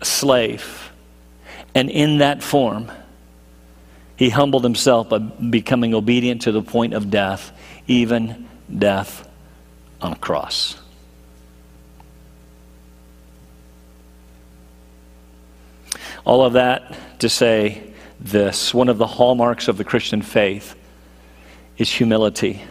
a 0.00 0.04
slave. 0.04 0.92
And 1.74 1.90
in 1.90 2.18
that 2.18 2.44
form, 2.44 2.92
he 4.14 4.30
humbled 4.30 4.62
himself 4.62 5.08
by 5.08 5.18
becoming 5.18 5.94
obedient 5.94 6.42
to 6.42 6.52
the 6.52 6.62
point 6.62 6.94
of 6.94 7.10
death, 7.10 7.50
even 7.88 8.48
death 8.72 9.25
on 10.00 10.12
a 10.12 10.16
cross. 10.16 10.76
All 16.24 16.44
of 16.44 16.54
that 16.54 16.96
to 17.20 17.28
say 17.28 17.92
this 18.20 18.74
one 18.74 18.88
of 18.88 18.98
the 18.98 19.06
hallmarks 19.06 19.68
of 19.68 19.76
the 19.76 19.84
Christian 19.84 20.22
faith 20.22 20.74
is 21.78 21.90
humility. 21.90 22.62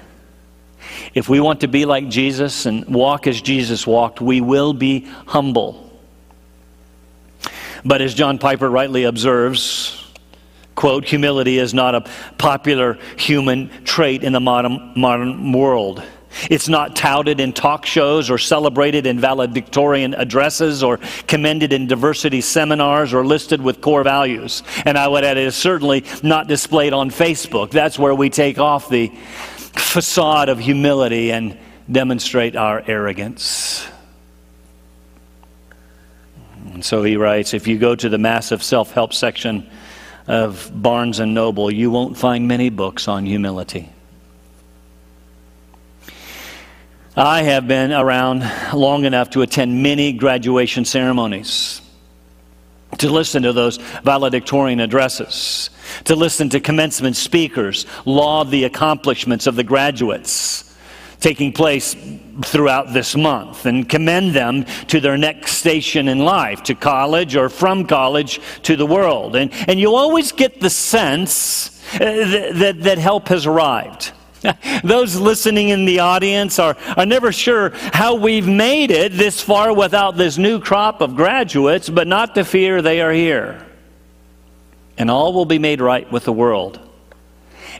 If 1.14 1.30
we 1.30 1.40
want 1.40 1.62
to 1.62 1.68
be 1.68 1.86
like 1.86 2.10
Jesus 2.10 2.66
and 2.66 2.86
walk 2.94 3.28
as 3.28 3.42
Jesus 3.42 3.88
walked, 3.88 4.22
we 4.22 4.42
will 4.42 4.74
be 4.74 5.06
humble. 5.28 5.82
But 7.84 8.02
as 8.02 8.14
John 8.14 8.40
Piper 8.40 8.70
rightly 8.70 9.04
observes, 9.04 10.04
quote, 10.74 11.06
humility 11.06 11.58
is 11.58 11.74
not 11.74 11.96
a 11.96 12.02
popular 12.38 12.98
human 13.18 13.70
trait 13.84 14.24
in 14.24 14.34
the 14.34 14.40
modern, 14.40 14.94
modern 14.96 15.54
world. 15.54 16.04
It's 16.50 16.68
not 16.68 16.96
touted 16.96 17.40
in 17.40 17.54
talk 17.54 17.86
shows 17.86 18.30
or 18.30 18.38
celebrated 18.38 19.06
in 19.06 19.20
valedictorian 19.20 20.14
addresses 20.14 20.84
or 20.84 21.00
commended 21.28 21.74
in 21.74 21.88
diversity 21.88 22.42
seminars 22.42 23.14
or 23.14 23.26
listed 23.26 23.62
with 23.62 23.82
core 23.82 24.04
values. 24.04 24.64
And 24.86 24.98
I 24.98 25.08
would 25.08 25.24
add, 25.24 25.38
it 25.38 25.48
is 25.48 25.56
certainly 25.56 26.04
not 26.24 26.48
displayed 26.48 26.94
on 26.94 27.10
Facebook. 27.10 27.72
That's 27.72 27.98
where 27.98 28.16
we 28.16 28.30
take 28.30 28.60
off 28.60 28.90
the 28.90 29.12
facade 29.76 30.50
of 30.50 30.60
humility 30.60 31.32
and 31.32 31.58
demonstrate 31.92 32.56
our 32.56 32.84
arrogance. 32.86 33.88
And 36.74 36.84
so 36.84 37.04
he 37.04 37.16
writes 37.16 37.54
if 37.54 37.68
you 37.68 37.78
go 37.78 37.96
to 37.96 38.10
the 38.10 38.18
massive 38.18 38.64
self 38.64 38.92
help 38.92 39.14
section 39.14 39.70
of 40.28 40.72
Barnes 40.74 41.20
and 41.20 41.34
Noble, 41.34 41.72
you 41.72 41.92
won't 41.92 42.18
find 42.18 42.48
many 42.48 42.70
books 42.70 43.08
on 43.08 43.26
humility. 43.26 43.90
I 47.18 47.44
have 47.44 47.66
been 47.66 47.94
around 47.94 48.44
long 48.74 49.06
enough 49.06 49.30
to 49.32 49.42
attend 49.42 49.82
many 49.82 50.12
graduation 50.12 50.84
ceremonies, 50.84 51.82
to 52.98 53.10
listen 53.10 53.44
to 53.44 53.54
those 53.54 53.78
valedictorian 54.04 54.82
addresses, 54.82 55.70
to 56.06 56.16
listen 56.16 56.50
to 56.50 56.60
commencement 56.60 57.16
speakers 57.16 57.86
laud 58.04 58.52
the 58.52 58.66
accomplishments 58.66 59.48
of 59.48 59.56
the 59.56 59.64
graduates 59.64 60.66
taking 61.22 61.54
place 61.54 61.96
throughout 62.44 62.94
this 62.94 63.16
month 63.16 63.66
and 63.66 63.88
commend 63.88 64.36
them 64.36 64.66
to 64.88 65.00
their 65.00 65.18
next 65.18 65.54
station 65.54 66.10
in 66.10 66.20
life, 66.20 66.62
to 66.64 66.76
college 66.76 67.36
or 67.36 67.48
from 67.48 67.88
college 67.88 68.42
to 68.62 68.76
the 68.76 68.86
world. 68.86 69.36
And, 69.38 69.52
and 69.68 69.80
you 69.80 69.96
always 69.96 70.34
get 70.34 70.60
the 70.60 70.70
sense 70.70 71.82
uh, 71.96 72.00
that, 72.00 72.52
that, 72.56 72.82
that 72.84 72.98
help 72.98 73.30
has 73.30 73.46
arrived. 73.46 74.12
Those 74.84 75.16
listening 75.16 75.70
in 75.70 75.86
the 75.86 76.00
audience 76.00 76.60
are, 76.60 76.78
are 76.98 77.06
never 77.06 77.32
sure 77.32 77.72
how 77.76 78.16
we've 78.16 78.48
made 78.48 78.92
it 78.92 79.14
this 79.14 79.42
far 79.42 79.74
without 79.74 80.18
this 80.18 80.38
new 80.38 80.60
crop 80.60 81.02
of 81.02 81.16
graduates, 81.16 81.90
but 81.90 82.08
not 82.08 82.36
to 82.36 82.44
fear 82.44 82.82
they 82.82 83.02
are 83.02 83.12
here 83.12 83.66
and 84.98 85.12
all 85.12 85.34
will 85.34 85.46
be 85.46 85.60
made 85.60 85.82
right 85.82 86.10
with 86.12 86.26
the 86.26 86.34
world. 86.34 86.80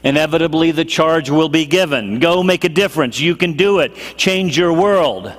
Inevitably, 0.04 0.72
the 0.72 0.84
charge 0.84 1.30
will 1.30 1.48
be 1.48 1.66
given 1.66 2.18
go 2.18 2.42
make 2.42 2.64
a 2.64 2.68
difference. 2.68 3.18
You 3.18 3.34
can 3.36 3.54
do 3.54 3.78
it. 3.80 3.94
Change 4.16 4.56
your 4.56 4.72
world. 4.72 5.32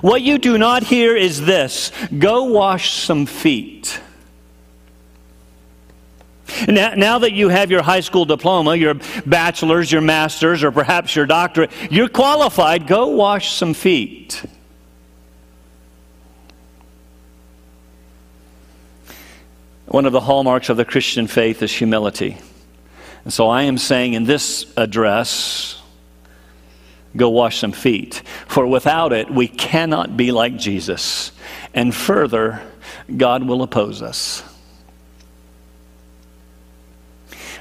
What 0.00 0.22
you 0.22 0.38
do 0.38 0.56
not 0.56 0.82
hear 0.82 1.16
is 1.16 1.44
this 1.44 1.92
go 2.18 2.44
wash 2.44 2.92
some 2.92 3.26
feet. 3.26 4.00
Now, 6.68 6.94
now, 6.94 7.18
that 7.18 7.32
you 7.32 7.48
have 7.48 7.70
your 7.70 7.82
high 7.82 8.00
school 8.00 8.24
diploma, 8.24 8.74
your 8.74 8.94
bachelor's, 9.26 9.90
your 9.90 10.00
master's, 10.00 10.62
or 10.62 10.70
perhaps 10.70 11.14
your 11.16 11.26
doctorate, 11.26 11.70
you're 11.90 12.08
qualified. 12.08 12.86
Go 12.86 13.08
wash 13.08 13.52
some 13.52 13.74
feet. 13.74 14.44
One 19.86 20.06
of 20.06 20.12
the 20.12 20.20
hallmarks 20.20 20.68
of 20.68 20.76
the 20.76 20.84
Christian 20.84 21.26
faith 21.26 21.62
is 21.62 21.70
humility. 21.70 22.38
And 23.24 23.32
so 23.32 23.48
I 23.48 23.64
am 23.64 23.78
saying 23.78 24.14
in 24.14 24.24
this 24.24 24.72
address, 24.76 25.80
go 27.16 27.28
wash 27.28 27.58
some 27.58 27.72
feet. 27.72 28.22
For 28.46 28.66
without 28.66 29.12
it, 29.12 29.30
we 29.30 29.48
cannot 29.48 30.16
be 30.16 30.32
like 30.32 30.56
Jesus. 30.56 31.32
And 31.74 31.94
further, 31.94 32.62
God 33.14 33.44
will 33.44 33.62
oppose 33.62 34.02
us. 34.02 34.42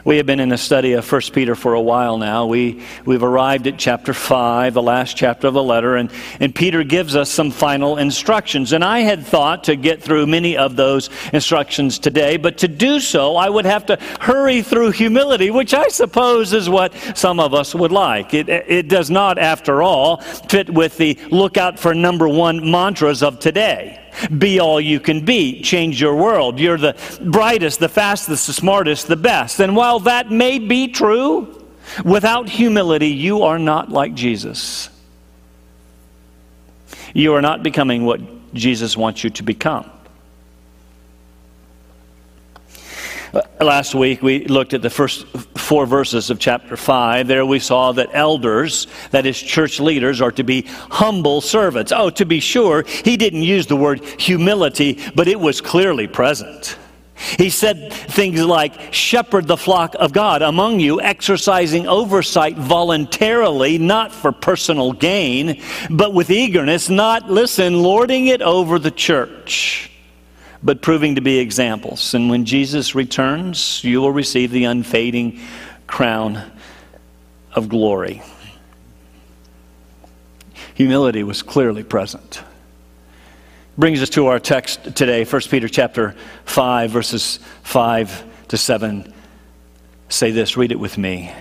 We 0.03 0.17
have 0.17 0.25
been 0.25 0.39
in 0.39 0.51
a 0.51 0.57
study 0.57 0.93
of 0.93 1.09
1 1.09 1.21
Peter 1.31 1.53
for 1.53 1.75
a 1.75 1.81
while 1.81 2.17
now. 2.17 2.47
We, 2.47 2.83
we've 3.05 3.21
arrived 3.21 3.67
at 3.67 3.77
chapter 3.77 4.15
5, 4.15 4.73
the 4.73 4.81
last 4.81 5.15
chapter 5.15 5.47
of 5.47 5.53
the 5.53 5.61
letter, 5.61 5.95
and, 5.95 6.11
and 6.39 6.55
Peter 6.55 6.83
gives 6.83 7.15
us 7.15 7.29
some 7.29 7.51
final 7.51 7.97
instructions. 7.97 8.73
And 8.73 8.83
I 8.83 9.01
had 9.01 9.23
thought 9.23 9.65
to 9.65 9.75
get 9.75 10.01
through 10.01 10.25
many 10.25 10.57
of 10.57 10.75
those 10.75 11.11
instructions 11.33 11.99
today, 11.99 12.37
but 12.37 12.57
to 12.59 12.67
do 12.67 12.99
so, 12.99 13.35
I 13.35 13.47
would 13.47 13.65
have 13.65 13.85
to 13.87 13.99
hurry 14.19 14.63
through 14.63 14.91
humility, 14.91 15.51
which 15.51 15.75
I 15.75 15.89
suppose 15.89 16.51
is 16.51 16.67
what 16.67 16.95
some 17.15 17.39
of 17.39 17.53
us 17.53 17.75
would 17.75 17.91
like. 17.91 18.33
It, 18.33 18.49
it 18.49 18.87
does 18.87 19.11
not, 19.11 19.37
after 19.37 19.83
all, 19.83 20.17
fit 20.17 20.67
with 20.67 20.97
the 20.97 21.19
look 21.29 21.57
out 21.57 21.77
for 21.77 21.93
number 21.93 22.27
one 22.27 22.71
mantras 22.71 23.21
of 23.21 23.37
today. 23.37 24.00
Be 24.37 24.59
all 24.59 24.79
you 24.79 24.99
can 24.99 25.25
be. 25.25 25.61
Change 25.61 26.01
your 26.01 26.15
world. 26.15 26.59
You're 26.59 26.77
the 26.77 26.95
brightest, 27.21 27.79
the 27.79 27.89
fastest, 27.89 28.47
the 28.47 28.53
smartest, 28.53 29.07
the 29.07 29.15
best. 29.15 29.59
And 29.59 29.75
while 29.75 29.99
that 30.01 30.31
may 30.31 30.59
be 30.59 30.87
true, 30.87 31.65
without 32.03 32.49
humility, 32.49 33.07
you 33.07 33.43
are 33.43 33.59
not 33.59 33.89
like 33.89 34.13
Jesus. 34.13 34.89
You 37.13 37.33
are 37.33 37.41
not 37.41 37.63
becoming 37.63 38.05
what 38.05 38.21
Jesus 38.53 38.95
wants 38.95 39.23
you 39.23 39.29
to 39.31 39.43
become. 39.43 39.89
Uh, 42.65 43.20
Uh, 43.33 43.41
last 43.61 43.95
week 43.95 44.21
we 44.21 44.45
looked 44.45 44.73
at 44.73 44.81
the 44.81 44.89
first 44.89 45.25
four 45.57 45.85
verses 45.85 46.29
of 46.29 46.37
chapter 46.37 46.75
5. 46.75 47.27
There 47.27 47.45
we 47.45 47.59
saw 47.59 47.93
that 47.93 48.09
elders, 48.11 48.87
that 49.11 49.25
is, 49.25 49.39
church 49.39 49.79
leaders, 49.79 50.19
are 50.19 50.33
to 50.33 50.43
be 50.43 50.63
humble 50.89 51.39
servants. 51.39 51.93
Oh, 51.93 52.09
to 52.09 52.25
be 52.25 52.41
sure, 52.41 52.83
he 52.83 53.15
didn't 53.15 53.43
use 53.43 53.67
the 53.67 53.77
word 53.77 54.03
humility, 54.19 54.99
but 55.15 55.29
it 55.29 55.39
was 55.39 55.61
clearly 55.61 56.07
present. 56.07 56.77
He 57.15 57.49
said 57.49 57.93
things 57.93 58.43
like, 58.43 58.93
Shepherd 58.93 59.47
the 59.47 59.55
flock 59.55 59.95
of 59.99 60.11
God 60.11 60.41
among 60.41 60.79
you, 60.79 60.99
exercising 60.99 61.87
oversight 61.87 62.57
voluntarily, 62.57 63.77
not 63.77 64.11
for 64.11 64.31
personal 64.31 64.91
gain, 64.91 65.61
but 65.89 66.13
with 66.13 66.31
eagerness, 66.31 66.89
not, 66.89 67.29
listen, 67.29 67.81
lording 67.81 68.27
it 68.27 68.41
over 68.41 68.79
the 68.79 68.91
church, 68.91 69.90
but 70.63 70.81
proving 70.81 71.15
to 71.15 71.21
be 71.21 71.39
examples. 71.39 72.13
And 72.13 72.29
when 72.29 72.45
Jesus 72.45 72.95
returns, 72.95 73.83
you 73.83 74.01
will 74.01 74.11
receive 74.11 74.51
the 74.51 74.65
unfading 74.65 75.39
crown 75.87 76.51
of 77.53 77.69
glory. 77.69 78.21
Humility 80.75 81.23
was 81.23 81.41
clearly 81.41 81.83
present 81.83 82.43
brings 83.77 84.01
us 84.01 84.09
to 84.09 84.27
our 84.27 84.39
text 84.39 84.95
today 84.95 85.23
1 85.23 85.41
peter 85.49 85.69
chapter 85.69 86.13
5 86.43 86.91
verses 86.91 87.39
5 87.63 88.23
to 88.49 88.57
7 88.57 89.13
say 90.09 90.31
this 90.31 90.57
read 90.57 90.73
it 90.73 90.79
with 90.79 90.97
me 90.97 91.33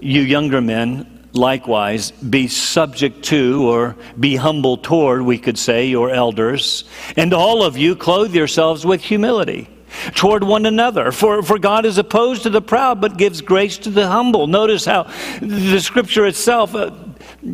you 0.00 0.22
younger 0.22 0.60
men 0.60 1.15
likewise 1.36 2.10
be 2.10 2.48
subject 2.48 3.24
to 3.24 3.68
or 3.68 3.96
be 4.18 4.36
humble 4.36 4.76
toward 4.76 5.22
we 5.22 5.38
could 5.38 5.58
say 5.58 5.86
your 5.86 6.10
elders 6.10 6.84
and 7.16 7.32
all 7.32 7.62
of 7.62 7.76
you 7.76 7.94
clothe 7.94 8.34
yourselves 8.34 8.84
with 8.84 9.02
humility 9.02 9.68
toward 10.14 10.44
one 10.44 10.66
another. 10.66 11.12
For, 11.12 11.42
for 11.42 11.58
God 11.58 11.84
is 11.84 11.98
opposed 11.98 12.42
to 12.42 12.50
the 12.50 12.60
proud, 12.60 13.00
but 13.00 13.16
gives 13.16 13.40
grace 13.40 13.78
to 13.78 13.90
the 13.90 14.06
humble. 14.08 14.46
Notice 14.46 14.84
how 14.84 15.04
the 15.40 15.80
scripture 15.80 16.26
itself 16.26 16.74
uh, 16.74 16.90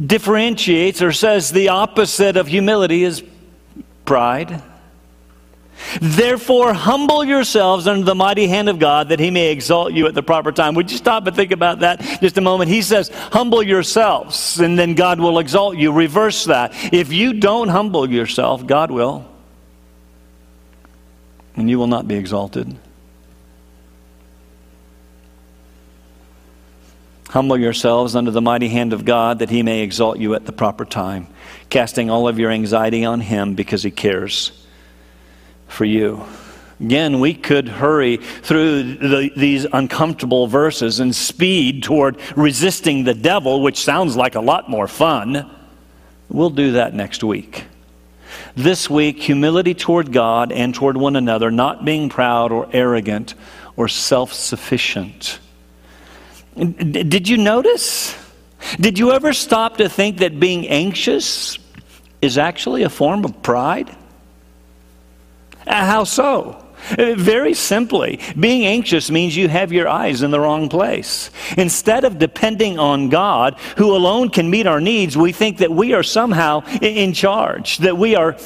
differentiates 0.07 1.03
or 1.03 1.13
says 1.13 1.51
the 1.51 1.69
opposite 1.69 2.37
of 2.37 2.47
humility 2.47 3.05
is 3.05 3.23
pride. 4.05 4.63
Therefore, 6.01 6.73
humble 6.73 7.25
yourselves 7.25 7.87
under 7.87 8.05
the 8.05 8.15
mighty 8.15 8.47
hand 8.47 8.69
of 8.69 8.79
God 8.79 9.11
that 9.11 9.21
he 9.21 9.31
may 9.31 9.51
exalt 9.51 9.93
you 9.93 10.07
at 10.07 10.15
the 10.15 10.23
proper 10.23 10.53
time. 10.53 10.75
Would 10.75 10.91
you 10.91 10.97
stop 10.97 11.27
and 11.27 11.37
think 11.37 11.53
about 11.53 11.81
that 11.81 12.01
just 12.21 12.39
a 12.39 12.41
moment? 12.41 12.71
He 12.71 12.83
says, 12.83 13.11
humble 13.11 13.63
yourselves, 13.63 14.61
and 14.61 14.79
then 14.79 14.95
God 14.95 15.21
will 15.21 15.39
exalt 15.39 15.77
you. 15.77 15.93
Reverse 15.93 16.45
that. 16.47 16.73
If 16.93 17.13
you 17.13 17.35
don't 17.35 17.69
humble 17.69 18.09
yourself, 18.09 18.67
God 18.67 18.91
will, 18.91 19.29
and 21.57 21.69
you 21.69 21.79
will 21.79 21.89
not 21.89 22.09
be 22.09 22.15
exalted. 22.15 22.77
Humble 27.29 27.59
yourselves 27.59 28.15
under 28.15 28.31
the 28.31 28.43
mighty 28.43 28.69
hand 28.69 28.93
of 28.93 29.05
God 29.05 29.39
that 29.39 29.49
he 29.49 29.63
may 29.63 29.81
exalt 29.81 30.19
you 30.19 30.35
at 30.35 30.45
the 30.45 30.53
proper 30.53 30.85
time, 30.85 31.27
casting 31.71 32.11
all 32.11 32.29
of 32.29 32.39
your 32.39 32.51
anxiety 32.51 33.05
on 33.05 33.21
him 33.21 33.55
because 33.55 33.83
he 33.83 33.91
cares 33.91 34.62
for 35.73 35.85
you. 35.85 36.25
Again, 36.81 37.21
we 37.21 37.35
could 37.35 37.69
hurry 37.69 38.17
through 38.17 38.83
the, 38.95 39.31
these 39.37 39.67
uncomfortable 39.73 40.49
verses 40.49 40.99
and 40.99 41.15
speed 41.15 41.85
toward 41.85 42.19
resisting 42.37 43.05
the 43.05 43.15
devil, 43.15 43.63
which 43.63 43.79
sounds 43.79 44.17
like 44.17 44.35
a 44.35 44.41
lot 44.41 44.69
more 44.69 44.89
fun. 44.89 45.49
We'll 46.29 46.51
do 46.51 46.73
that 46.73 46.93
next 46.93 47.23
week. 47.23 47.65
This 48.57 48.91
week, 48.91 49.19
humility 49.21 49.75
toward 49.75 50.13
God 50.13 50.51
and 50.51 50.75
toward 50.75 50.97
one 50.97 51.15
another, 51.15 51.51
not 51.51 51.85
being 51.85 52.09
proud 52.09 52.51
or 52.51 52.69
arrogant 52.73 53.35
or 53.77 53.87
self 53.87 54.33
sufficient. 54.33 55.39
Did 56.57 57.29
you 57.29 57.37
notice? 57.37 58.17
Did 58.81 58.99
you 58.99 59.13
ever 59.13 59.33
stop 59.33 59.77
to 59.77 59.89
think 59.89 60.19
that 60.19 60.41
being 60.41 60.69
anxious 60.69 61.59
is 62.21 62.39
actually 62.39 62.83
a 62.83 62.91
form 62.91 63.25
of 63.25 63.43
pride? 63.43 63.95
Uh, 65.67 65.87
how 65.87 66.05
so? 66.05 66.59
Uh, 66.99 67.15
very 67.15 67.55
simply, 67.55 68.19
being 68.39 68.67
anxious 68.67 69.11
means 69.11 69.37
you 69.37 69.49
have 69.49 69.73
your 69.73 69.89
eyes 69.89 70.23
in 70.23 70.31
the 70.31 70.41
wrong 70.41 70.69
place. 70.69 71.31
Instead 71.57 72.05
of 72.05 72.19
depending 72.19 72.79
on 72.79 73.09
God, 73.09 73.57
who 73.77 73.95
alone 73.95 74.31
can 74.31 74.51
meet 74.51 74.67
our 74.67 74.81
needs, 74.81 75.17
we 75.17 75.33
think 75.33 75.59
that 75.59 75.71
we 75.71 75.93
are 75.93 76.03
somehow 76.03 76.65
in 76.81 77.13
charge, 77.13 77.79
that 77.79 77.97
we 77.97 78.17
are 78.17 78.37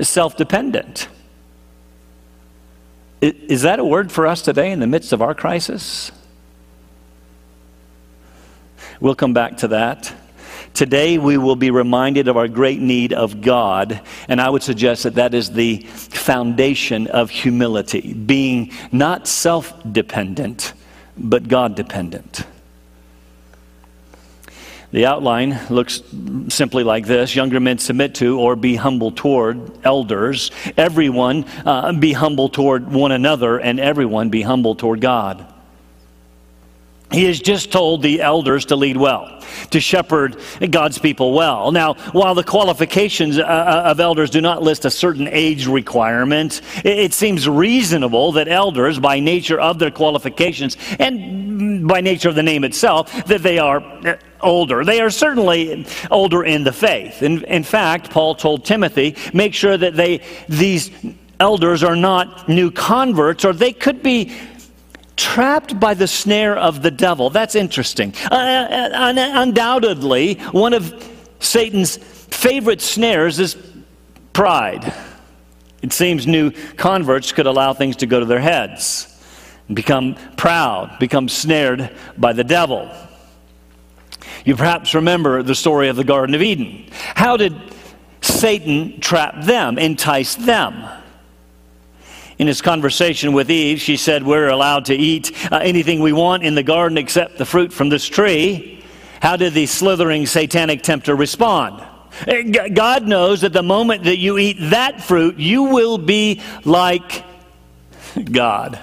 self 0.00 0.36
dependent. 0.36 1.08
Is 3.20 3.62
that 3.62 3.78
a 3.78 3.84
word 3.84 4.12
for 4.12 4.26
us 4.26 4.42
today 4.42 4.70
in 4.70 4.80
the 4.80 4.86
midst 4.86 5.12
of 5.12 5.20
our 5.20 5.34
crisis? 5.34 6.12
We'll 9.00 9.14
come 9.14 9.34
back 9.34 9.58
to 9.58 9.68
that. 9.68 10.12
Today, 10.76 11.16
we 11.16 11.38
will 11.38 11.56
be 11.56 11.70
reminded 11.70 12.28
of 12.28 12.36
our 12.36 12.48
great 12.48 12.78
need 12.82 13.14
of 13.14 13.40
God, 13.40 13.98
and 14.28 14.38
I 14.38 14.50
would 14.50 14.62
suggest 14.62 15.04
that 15.04 15.14
that 15.14 15.32
is 15.32 15.50
the 15.50 15.78
foundation 15.78 17.06
of 17.06 17.30
humility, 17.30 18.12
being 18.12 18.72
not 18.92 19.26
self 19.26 19.72
dependent, 19.90 20.74
but 21.16 21.48
God 21.48 21.76
dependent. 21.76 22.44
The 24.90 25.06
outline 25.06 25.58
looks 25.70 26.02
simply 26.48 26.84
like 26.84 27.06
this 27.06 27.34
Younger 27.34 27.58
men 27.58 27.78
submit 27.78 28.14
to 28.16 28.38
or 28.38 28.54
be 28.54 28.76
humble 28.76 29.12
toward 29.12 29.82
elders. 29.82 30.50
Everyone 30.76 31.46
uh, 31.64 31.90
be 31.94 32.12
humble 32.12 32.50
toward 32.50 32.92
one 32.92 33.12
another, 33.12 33.58
and 33.58 33.80
everyone 33.80 34.28
be 34.28 34.42
humble 34.42 34.74
toward 34.74 35.00
God. 35.00 35.54
He 37.12 37.24
has 37.24 37.38
just 37.38 37.70
told 37.70 38.02
the 38.02 38.20
elders 38.20 38.66
to 38.66 38.76
lead 38.76 38.96
well, 38.96 39.40
to 39.70 39.80
shepherd 39.80 40.36
God's 40.70 40.98
people 40.98 41.34
well. 41.34 41.70
Now, 41.70 41.94
while 42.12 42.34
the 42.34 42.42
qualifications 42.42 43.38
uh, 43.38 43.42
uh, 43.42 43.82
of 43.86 44.00
elders 44.00 44.30
do 44.30 44.40
not 44.40 44.62
list 44.62 44.84
a 44.84 44.90
certain 44.90 45.28
age 45.28 45.68
requirement, 45.68 46.62
it 46.84 47.14
seems 47.14 47.48
reasonable 47.48 48.32
that 48.32 48.48
elders, 48.48 48.98
by 48.98 49.20
nature 49.20 49.60
of 49.60 49.78
their 49.78 49.92
qualifications 49.92 50.76
and 50.98 51.86
by 51.86 52.00
nature 52.00 52.28
of 52.28 52.34
the 52.34 52.42
name 52.42 52.64
itself, 52.64 53.12
that 53.26 53.42
they 53.42 53.58
are 53.58 53.80
uh, 53.80 54.16
older. 54.40 54.84
They 54.84 55.00
are 55.00 55.10
certainly 55.10 55.86
older 56.10 56.44
in 56.44 56.64
the 56.64 56.72
faith. 56.72 57.22
In, 57.22 57.44
in 57.44 57.62
fact, 57.62 58.10
Paul 58.10 58.34
told 58.34 58.64
Timothy, 58.64 59.14
make 59.32 59.54
sure 59.54 59.76
that 59.76 59.94
they, 59.94 60.22
these 60.48 60.90
elders 61.38 61.84
are 61.84 61.96
not 61.96 62.48
new 62.48 62.72
converts, 62.72 63.44
or 63.44 63.52
they 63.52 63.72
could 63.72 64.02
be 64.02 64.36
trapped 65.16 65.78
by 65.80 65.94
the 65.94 66.06
snare 66.06 66.56
of 66.56 66.82
the 66.82 66.90
devil. 66.90 67.30
That's 67.30 67.54
interesting. 67.54 68.14
Uh, 68.30 68.34
uh 68.34 69.12
undoubtedly, 69.14 70.34
one 70.52 70.74
of 70.74 70.92
Satan's 71.40 71.96
favorite 71.96 72.80
snares 72.80 73.38
is 73.38 73.56
pride. 74.32 74.92
It 75.82 75.92
seems 75.92 76.26
new 76.26 76.50
converts 76.76 77.32
could 77.32 77.46
allow 77.46 77.72
things 77.72 77.96
to 77.96 78.06
go 78.06 78.20
to 78.20 78.26
their 78.26 78.40
heads, 78.40 79.06
become 79.72 80.16
proud, 80.36 80.98
become 80.98 81.28
snared 81.28 81.94
by 82.18 82.32
the 82.32 82.44
devil. 82.44 82.90
You 84.44 84.56
perhaps 84.56 84.94
remember 84.94 85.42
the 85.42 85.54
story 85.54 85.88
of 85.88 85.96
the 85.96 86.04
Garden 86.04 86.34
of 86.34 86.42
Eden. 86.42 86.88
How 86.92 87.36
did 87.36 87.54
Satan 88.20 89.00
trap 89.00 89.44
them, 89.44 89.78
entice 89.78 90.34
them? 90.34 90.88
In 92.38 92.46
his 92.46 92.60
conversation 92.60 93.32
with 93.32 93.50
Eve, 93.50 93.80
she 93.80 93.96
said, 93.96 94.22
We're 94.22 94.48
allowed 94.48 94.86
to 94.86 94.94
eat 94.94 95.32
uh, 95.50 95.56
anything 95.56 96.00
we 96.00 96.12
want 96.12 96.42
in 96.42 96.54
the 96.54 96.62
garden 96.62 96.98
except 96.98 97.38
the 97.38 97.46
fruit 97.46 97.72
from 97.72 97.88
this 97.88 98.06
tree. 98.06 98.84
How 99.20 99.36
did 99.36 99.54
the 99.54 99.66
slithering 99.66 100.26
satanic 100.26 100.82
tempter 100.82 101.14
respond? 101.14 101.82
Uh, 102.26 102.68
God 102.72 103.06
knows 103.06 103.40
that 103.40 103.54
the 103.54 103.62
moment 103.62 104.04
that 104.04 104.18
you 104.18 104.36
eat 104.36 104.56
that 104.70 105.02
fruit, 105.02 105.38
you 105.38 105.64
will 105.64 105.96
be 105.96 106.42
like 106.64 107.24
God. 108.30 108.78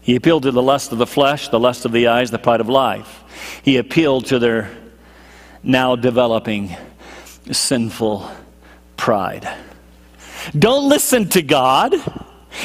He 0.00 0.16
appealed 0.16 0.44
to 0.44 0.52
the 0.52 0.62
lust 0.62 0.92
of 0.92 0.98
the 0.98 1.06
flesh, 1.06 1.48
the 1.48 1.60
lust 1.60 1.84
of 1.84 1.92
the 1.92 2.06
eyes, 2.06 2.30
the 2.30 2.38
pride 2.38 2.60
of 2.60 2.68
life. 2.68 3.24
He 3.62 3.76
appealed 3.76 4.26
to 4.26 4.38
their 4.38 4.70
now 5.62 5.96
developing 5.96 6.76
sinful 7.50 8.30
pride. 9.08 9.48
Don't 10.58 10.86
listen 10.86 11.30
to 11.30 11.40
God. 11.40 11.94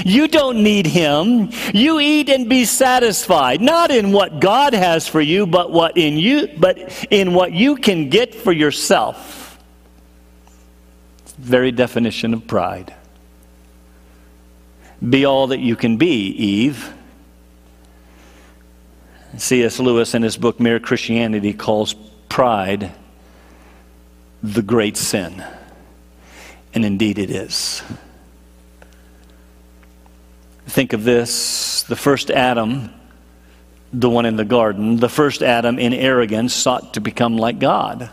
You 0.04 0.28
don't 0.28 0.62
need 0.62 0.86
him. 0.86 1.52
You 1.74 2.02
eat 2.02 2.28
and 2.28 2.50
be 2.50 2.66
satisfied, 2.66 3.62
not 3.62 3.92
in 3.92 4.12
what 4.12 4.42
God 4.42 4.74
has 4.74 5.08
for 5.08 5.22
you, 5.22 5.48
but 5.48 5.72
what 5.72 5.96
in 5.96 6.18
you, 6.18 6.50
but 6.58 7.08
in 7.10 7.34
what 7.34 7.54
you 7.54 7.78
can 7.78 8.10
get 8.10 8.36
for 8.36 8.52
yourself. 8.52 9.58
Very 11.38 11.72
definition 11.72 12.34
of 12.34 12.46
pride. 12.46 12.94
Be 15.00 15.24
all 15.24 15.48
that 15.48 15.62
you 15.62 15.78
can 15.78 15.96
be, 15.96 16.28
Eve. 16.28 16.94
C.S. 19.38 19.80
Lewis, 19.80 20.14
in 20.14 20.24
his 20.24 20.36
book 20.36 20.60
Mere 20.60 20.82
Christianity, 20.82 21.54
calls 21.54 21.96
pride 22.28 22.92
the 24.42 24.62
great 24.62 24.98
sin. 24.98 25.42
And 26.74 26.86
indeed 26.86 27.20
it 27.20 27.30
is. 27.30 27.84
Think 30.66 30.94
of 30.94 31.04
this 31.04 31.84
the 31.84 31.96
first 31.96 32.32
Adam, 32.32 32.92
the 33.92 34.10
one 34.10 34.26
in 34.26 34.38
the 34.38 34.46
garden, 34.46 34.98
the 34.98 35.10
first 35.10 35.44
Adam 35.44 35.78
in 35.78 35.94
arrogance 35.94 36.54
sought 36.54 36.96
to 36.96 37.02
become 37.02 37.38
like 37.38 37.60
God. 37.60 38.10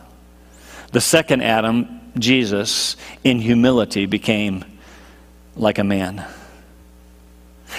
The 0.92 1.00
second 1.00 1.42
Adam, 1.42 2.00
Jesus, 2.18 2.96
in 3.24 3.38
humility 3.38 4.06
became 4.06 4.64
like 5.56 5.78
a 5.78 5.84
man. 5.84 6.26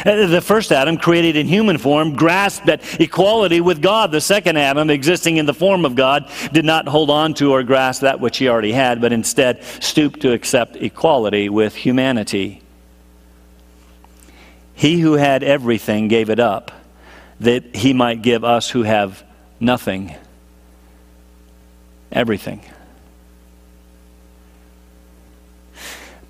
Uh, 0.06 0.28
the 0.28 0.42
first 0.42 0.72
Adam, 0.72 0.98
created 0.98 1.36
in 1.36 1.48
human 1.48 1.78
form, 1.78 2.16
grasped 2.16 2.68
at 2.70 3.00
equality 3.00 3.62
with 3.62 3.82
God. 3.82 4.12
The 4.12 4.22
second 4.22 4.58
Adam, 4.58 4.90
existing 4.90 5.38
in 5.38 5.46
the 5.46 5.54
form 5.54 5.86
of 5.86 5.96
God, 5.96 6.30
did 6.52 6.66
not 6.66 6.88
hold 6.88 7.10
on 7.10 7.34
to 7.36 7.52
or 7.52 7.64
grasp 7.64 8.02
that 8.02 8.20
which 8.20 8.38
he 8.38 8.48
already 8.48 8.72
had, 8.72 9.02
but 9.02 9.14
instead 9.14 9.64
stooped 9.82 10.22
to 10.22 10.34
accept 10.34 10.76
equality 10.78 11.50
with 11.50 11.76
humanity. 11.76 12.62
He 14.74 15.00
who 15.00 15.14
had 15.14 15.44
everything 15.44 16.08
gave 16.08 16.30
it 16.30 16.40
up, 16.40 16.72
that 17.40 17.76
he 17.76 17.94
might 17.94 18.22
give 18.22 18.44
us 18.44 18.70
who 18.70 18.84
have 18.84 19.24
nothing 19.60 20.16
everything. 22.12 22.62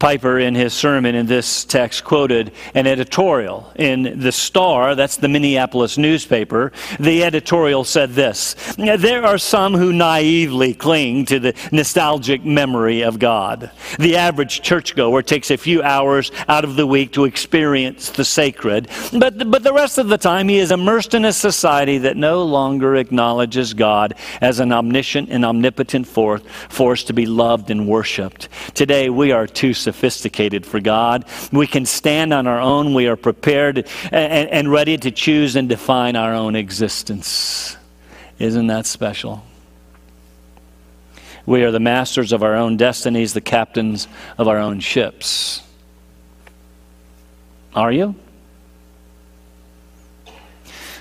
Piper, 0.02 0.40
in 0.40 0.56
his 0.56 0.74
sermon 0.74 1.14
in 1.14 1.28
this 1.28 1.64
text, 1.64 2.04
quoted 2.04 2.52
an 2.74 2.88
editorial 2.88 3.72
in 3.76 4.20
The 4.20 4.32
Star, 4.32 4.96
that's 4.96 5.18
the 5.18 5.28
Minneapolis 5.28 5.96
newspaper. 5.96 6.72
The 7.00 7.24
editorial 7.24 7.84
said 7.84 8.14
this 8.14 8.56
There 8.78 9.24
are 9.24 9.38
some 9.38 9.76
who 9.76 9.94
naively 9.94 10.74
cling 10.74 11.26
to 11.26 11.40
the 11.40 11.54
nostalgic 11.72 12.44
memory 12.44 13.04
of 13.04 13.20
God. 13.20 13.70
The 14.00 14.16
average 14.16 14.64
churchgoer 14.64 15.22
takes 15.22 15.52
a 15.52 15.58
few 15.58 15.84
hours 15.84 16.32
out 16.48 16.64
of 16.64 16.78
the 16.78 16.88
week 16.88 17.12
to 17.12 17.26
experience 17.26 18.10
the 18.10 18.26
sacred, 18.26 18.90
but, 19.14 19.52
but 19.52 19.62
the 19.62 19.72
rest 19.72 20.00
of 20.00 20.08
the 20.08 20.18
time 20.18 20.48
he 20.48 20.58
is 20.58 20.72
immersed 20.72 21.14
in 21.14 21.26
a 21.26 21.32
society 21.32 22.00
that 22.00 22.18
no 22.18 22.42
longer 22.44 22.96
acknowledges 22.96 23.76
God 23.76 24.16
as 24.42 24.60
an 24.60 24.72
omniscient 24.72 25.30
and 25.30 25.46
omnipotent 25.46 26.08
force, 26.08 26.42
force 26.70 27.04
to 27.04 27.14
be 27.14 27.28
loved 27.28 27.70
and 27.70 27.88
worshiped. 27.88 28.50
Today 28.74 29.12
we 29.12 29.32
are 29.32 29.46
too 29.46 29.76
sophisticated 29.92 30.66
for 30.66 30.80
God. 30.80 31.26
We 31.52 31.68
can 31.68 31.86
stand 31.86 32.34
on 32.34 32.48
our 32.48 32.62
own. 32.62 32.94
We 32.94 33.08
are 33.08 33.18
prepared 33.18 33.90
and, 34.06 34.50
and 34.50 34.72
ready 34.72 34.98
to 34.98 35.12
choose 35.12 35.58
and 35.58 35.68
define 35.68 36.16
our 36.16 36.34
own 36.34 36.56
existence. 36.56 37.76
Isn't 38.40 38.68
that 38.68 38.86
special? 38.86 39.44
We 41.46 41.64
are 41.64 41.72
the 41.72 41.82
masters 41.82 42.32
of 42.32 42.42
our 42.42 42.56
own 42.56 42.78
destinies, 42.78 43.34
the 43.34 43.42
captains 43.42 44.08
of 44.38 44.48
our 44.48 44.60
own 44.60 44.80
ships. 44.80 45.62
Are 47.76 47.92
you? 47.92 48.16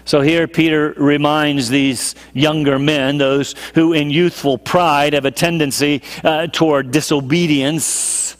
So 0.04 0.20
here 0.20 0.48
Peter 0.48 0.92
reminds 0.96 1.68
these 1.68 2.16
younger 2.34 2.80
men, 2.80 3.18
those 3.18 3.54
who 3.76 3.92
in 3.92 4.10
youthful 4.10 4.58
pride 4.58 5.12
have 5.12 5.24
a 5.24 5.30
tendency 5.30 6.02
uh, 6.24 6.48
toward 6.48 6.90
disobedience, 6.90 8.36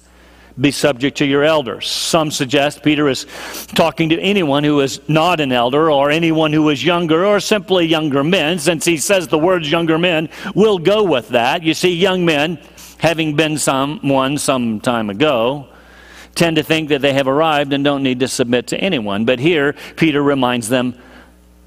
be 0.58 0.70
subject 0.70 1.18
to 1.18 1.26
your 1.26 1.44
elders. 1.44 1.86
Some 1.88 2.30
suggest 2.30 2.82
Peter 2.82 3.08
is 3.08 3.26
talking 3.74 4.08
to 4.10 4.20
anyone 4.20 4.64
who 4.64 4.80
is 4.80 5.00
not 5.08 5.40
an 5.40 5.52
elder 5.52 5.90
or 5.90 6.10
anyone 6.10 6.52
who 6.52 6.68
is 6.70 6.84
younger 6.84 7.24
or 7.24 7.40
simply 7.40 7.86
younger 7.86 8.24
men. 8.24 8.58
Since 8.58 8.84
he 8.84 8.96
says 8.96 9.28
the 9.28 9.38
words 9.38 9.70
younger 9.70 9.98
men, 9.98 10.28
we'll 10.54 10.78
go 10.78 11.02
with 11.02 11.28
that. 11.30 11.62
You 11.62 11.74
see, 11.74 11.94
young 11.94 12.24
men, 12.24 12.58
having 12.98 13.36
been 13.36 13.58
someone 13.58 14.38
some 14.38 14.80
time 14.80 15.10
ago, 15.10 15.68
tend 16.34 16.56
to 16.56 16.62
think 16.62 16.88
that 16.88 17.00
they 17.00 17.12
have 17.12 17.28
arrived 17.28 17.72
and 17.72 17.84
don't 17.84 18.02
need 18.02 18.20
to 18.20 18.28
submit 18.28 18.68
to 18.68 18.78
anyone. 18.78 19.24
But 19.24 19.38
here, 19.38 19.74
Peter 19.96 20.22
reminds 20.22 20.68
them 20.68 20.94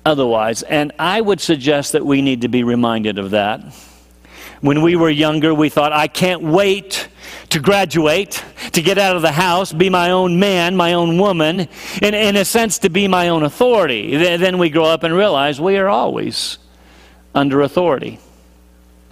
otherwise. 0.05 0.63
And 0.63 0.91
I 0.99 1.21
would 1.21 1.41
suggest 1.41 1.93
that 1.93 2.05
we 2.05 2.21
need 2.21 2.41
to 2.41 2.47
be 2.47 2.63
reminded 2.63 3.17
of 3.17 3.31
that. 3.31 3.61
When 4.63 4.81
we 4.81 4.95
were 4.95 5.09
younger, 5.09 5.53
we 5.53 5.67
thought, 5.67 5.91
I 5.91 6.07
can't 6.07 6.41
wait 6.41 7.09
to 7.49 7.59
graduate, 7.59 8.41
to 8.71 8.81
get 8.81 8.97
out 8.97 9.17
of 9.17 9.21
the 9.21 9.33
house, 9.33 9.73
be 9.73 9.89
my 9.89 10.11
own 10.11 10.39
man, 10.39 10.77
my 10.77 10.93
own 10.93 11.17
woman, 11.17 11.67
and 12.01 12.15
in 12.15 12.37
a 12.37 12.45
sense 12.45 12.79
to 12.79 12.89
be 12.89 13.09
my 13.09 13.27
own 13.27 13.43
authority. 13.43 14.15
Then 14.15 14.59
we 14.59 14.69
grow 14.69 14.85
up 14.85 15.03
and 15.03 15.13
realize 15.13 15.59
we 15.59 15.75
are 15.75 15.89
always 15.89 16.59
under 17.35 17.59
authority, 17.59 18.19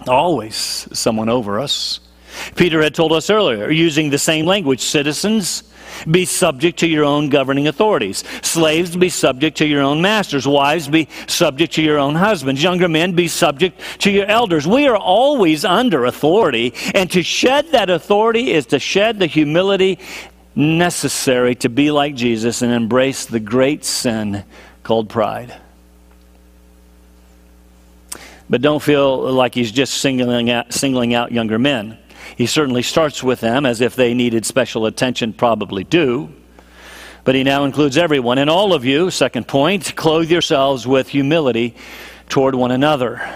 always 0.08 0.56
someone 0.56 1.28
over 1.28 1.60
us. 1.60 2.00
Peter 2.56 2.82
had 2.82 2.94
told 2.94 3.12
us 3.12 3.28
earlier, 3.28 3.70
using 3.70 4.08
the 4.08 4.16
same 4.16 4.46
language 4.46 4.80
citizens, 4.80 5.64
be 6.10 6.24
subject 6.24 6.78
to 6.80 6.86
your 6.86 7.04
own 7.04 7.28
governing 7.28 7.68
authorities. 7.68 8.24
Slaves, 8.42 8.96
be 8.96 9.08
subject 9.08 9.58
to 9.58 9.66
your 9.66 9.82
own 9.82 10.00
masters. 10.02 10.46
Wives, 10.46 10.88
be 10.88 11.08
subject 11.26 11.74
to 11.74 11.82
your 11.82 11.98
own 11.98 12.14
husbands. 12.14 12.62
Younger 12.62 12.88
men, 12.88 13.12
be 13.12 13.28
subject 13.28 13.80
to 14.00 14.10
your 14.10 14.26
elders. 14.26 14.66
We 14.66 14.86
are 14.86 14.96
always 14.96 15.64
under 15.64 16.04
authority, 16.04 16.74
and 16.94 17.10
to 17.12 17.22
shed 17.22 17.72
that 17.72 17.90
authority 17.90 18.52
is 18.52 18.66
to 18.66 18.78
shed 18.78 19.18
the 19.18 19.26
humility 19.26 19.98
necessary 20.54 21.54
to 21.56 21.68
be 21.68 21.90
like 21.90 22.14
Jesus 22.14 22.62
and 22.62 22.72
embrace 22.72 23.26
the 23.26 23.40
great 23.40 23.84
sin 23.84 24.44
called 24.82 25.08
pride. 25.08 25.54
But 28.50 28.60
don't 28.60 28.82
feel 28.82 29.32
like 29.32 29.54
he's 29.54 29.72
just 29.72 29.94
singling 29.94 30.50
out, 30.50 30.74
singling 30.74 31.14
out 31.14 31.32
younger 31.32 31.58
men. 31.58 31.96
He 32.36 32.46
certainly 32.46 32.82
starts 32.82 33.22
with 33.22 33.40
them 33.40 33.66
as 33.66 33.80
if 33.80 33.94
they 33.94 34.14
needed 34.14 34.46
special 34.46 34.86
attention, 34.86 35.32
probably 35.32 35.84
do. 35.84 36.32
But 37.24 37.34
he 37.34 37.44
now 37.44 37.64
includes 37.64 37.96
everyone. 37.96 38.38
And 38.38 38.50
all 38.50 38.72
of 38.72 38.84
you, 38.84 39.10
second 39.10 39.46
point, 39.46 39.94
clothe 39.96 40.30
yourselves 40.30 40.86
with 40.86 41.08
humility 41.08 41.76
toward 42.28 42.54
one 42.54 42.70
another. 42.70 43.28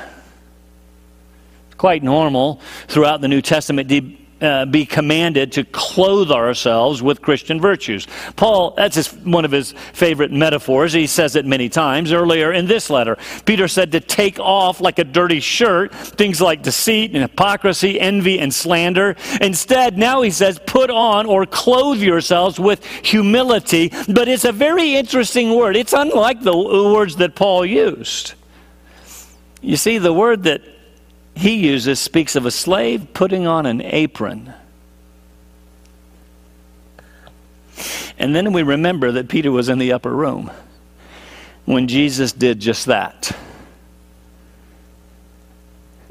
Quite 1.76 2.02
normal 2.02 2.60
throughout 2.88 3.20
the 3.20 3.28
New 3.28 3.42
Testament 3.42 3.88
uh, 4.40 4.66
be 4.66 4.84
commanded 4.84 5.52
to 5.52 5.64
clothe 5.64 6.30
ourselves 6.30 7.02
with 7.02 7.22
Christian 7.22 7.60
virtues. 7.60 8.06
Paul, 8.36 8.72
that's 8.72 8.96
his, 8.96 9.12
one 9.12 9.44
of 9.44 9.50
his 9.50 9.72
favorite 9.92 10.30
metaphors. 10.30 10.92
He 10.92 11.06
says 11.06 11.36
it 11.36 11.46
many 11.46 11.68
times. 11.68 12.12
Earlier 12.12 12.52
in 12.52 12.66
this 12.66 12.90
letter, 12.90 13.16
Peter 13.46 13.66
said 13.68 13.92
to 13.92 14.00
take 14.00 14.38
off 14.38 14.80
like 14.80 14.98
a 14.98 15.04
dirty 15.04 15.40
shirt 15.40 15.94
things 15.94 16.40
like 16.40 16.62
deceit 16.62 17.12
and 17.12 17.22
hypocrisy, 17.22 17.98
envy 17.98 18.38
and 18.38 18.52
slander. 18.52 19.16
Instead, 19.40 19.96
now 19.96 20.22
he 20.22 20.30
says 20.30 20.60
put 20.66 20.90
on 20.90 21.26
or 21.26 21.46
clothe 21.46 22.00
yourselves 22.00 22.60
with 22.60 22.84
humility. 22.84 23.90
But 24.08 24.28
it's 24.28 24.44
a 24.44 24.52
very 24.52 24.96
interesting 24.96 25.54
word. 25.54 25.76
It's 25.76 25.92
unlike 25.92 26.42
the 26.42 26.56
words 26.56 27.16
that 27.16 27.34
Paul 27.34 27.64
used. 27.64 28.34
You 29.62 29.76
see, 29.76 29.98
the 29.98 30.12
word 30.12 30.44
that 30.44 30.62
he 31.36 31.54
uses 31.54 32.00
speaks 32.00 32.34
of 32.34 32.46
a 32.46 32.50
slave 32.50 33.12
putting 33.12 33.46
on 33.46 33.66
an 33.66 33.82
apron. 33.82 34.54
And 38.18 38.34
then 38.34 38.54
we 38.54 38.62
remember 38.62 39.12
that 39.12 39.28
Peter 39.28 39.52
was 39.52 39.68
in 39.68 39.78
the 39.78 39.92
upper 39.92 40.10
room 40.10 40.50
when 41.66 41.88
Jesus 41.88 42.32
did 42.32 42.58
just 42.58 42.86
that. 42.86 43.36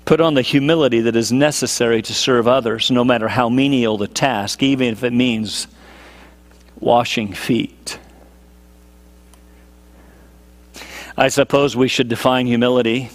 Put 0.05 0.21
on 0.21 0.35
the 0.35 0.43
humility 0.43 1.01
that 1.01 1.15
is 1.15 1.31
necessary 1.31 2.03
to 2.03 2.13
serve 2.13 2.47
others, 2.47 2.91
no 2.91 3.03
matter 3.03 3.27
how 3.27 3.49
menial 3.49 3.97
the 3.97 4.07
task, 4.07 4.61
even 4.61 4.89
if 4.89 5.03
it 5.03 5.11
means 5.11 5.65
washing 6.79 7.33
feet. 7.33 7.97
I 11.17 11.29
suppose 11.29 11.75
we 11.75 11.87
should 11.87 12.09
define 12.09 12.45
humility 12.45 13.09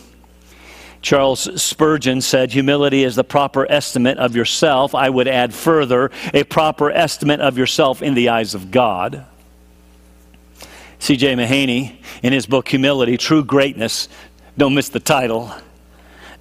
Charles 1.03 1.61
Spurgeon 1.61 2.21
said, 2.21 2.53
Humility 2.53 3.05
is 3.05 3.17
the 3.17 3.25
proper 3.25 3.71
estimate 3.71 4.19
of 4.19 4.37
yourself. 4.37 4.95
I 4.95 5.09
would 5.09 5.29
add 5.29 5.55
further, 5.55 6.11
a 6.35 6.45
proper 6.45 6.91
estimate 6.91 7.41
of 7.41 7.57
yourself 7.57 8.03
in 8.03 8.15
the 8.15 8.29
eyes 8.29 8.55
of 8.55 8.71
God. 8.71 9.25
C.J. 10.99 11.35
Mahaney, 11.35 11.97
in 12.23 12.33
his 12.35 12.45
book 12.45 12.69
Humility, 12.69 13.17
True 13.17 13.43
Greatness, 13.43 14.09
don't 14.59 14.75
miss 14.75 14.91
the 14.91 15.01
title, 15.01 15.55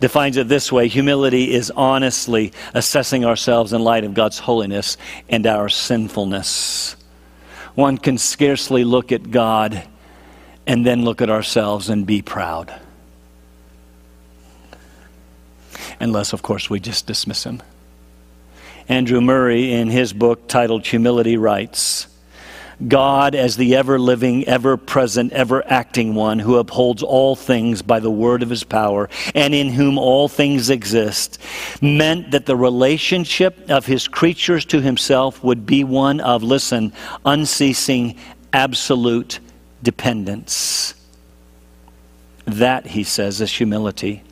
defines 0.01 0.35
it 0.35 0.49
this 0.49 0.71
way 0.71 0.89
Humility 0.89 1.53
is 1.53 1.71
honestly 1.71 2.51
assessing 2.73 3.23
ourselves 3.23 3.71
in 3.71 3.81
light 3.81 4.03
of 4.03 4.13
God's 4.13 4.39
holiness 4.39 4.97
and 5.29 5.47
our 5.47 5.69
sinfulness. 5.69 6.97
One 7.75 7.97
can 7.97 8.17
scarcely 8.17 8.83
look 8.83 9.13
at 9.13 9.31
God 9.31 9.87
and 10.67 10.85
then 10.85 11.05
look 11.05 11.21
at 11.21 11.29
ourselves 11.29 11.87
and 11.87 12.05
be 12.05 12.21
proud 12.21 12.77
unless, 15.99 16.33
of 16.33 16.41
course, 16.41 16.69
we 16.69 16.79
just 16.79 17.07
dismiss 17.07 17.43
him. 17.43 17.61
Andrew 18.87 19.21
Murray, 19.21 19.73
in 19.73 19.89
his 19.89 20.13
book 20.13 20.47
titled 20.47 20.85
Humility, 20.87 21.37
writes 21.37 22.07
God, 22.87 23.35
as 23.35 23.57
the 23.57 23.75
ever 23.75 23.99
living, 23.99 24.47
ever 24.47 24.77
present, 24.77 25.33
ever 25.33 25.65
acting 25.67 26.15
one 26.15 26.39
who 26.39 26.55
upholds 26.55 27.03
all 27.03 27.35
things 27.35 27.81
by 27.81 27.99
the 27.99 28.09
word 28.09 28.41
of 28.41 28.49
his 28.49 28.63
power, 28.63 29.09
and 29.35 29.53
in 29.53 29.69
whom 29.69 29.97
all 29.97 30.29
things 30.29 30.69
exist, 30.69 31.39
meant 31.81 32.31
that 32.31 32.45
the 32.45 32.55
relationship 32.55 33.69
of 33.69 33.85
his 33.85 34.07
creatures 34.07 34.63
to 34.65 34.81
himself 34.81 35.43
would 35.43 35.65
be 35.65 35.83
one 35.83 36.21
of, 36.21 36.41
listen, 36.41 36.93
unceasing, 37.25 38.15
absolute 38.53 39.39
dependence. 39.83 40.93
That, 42.45 42.87
he 42.87 43.03
says, 43.03 43.41
is 43.41 43.51
humility. 43.51 44.23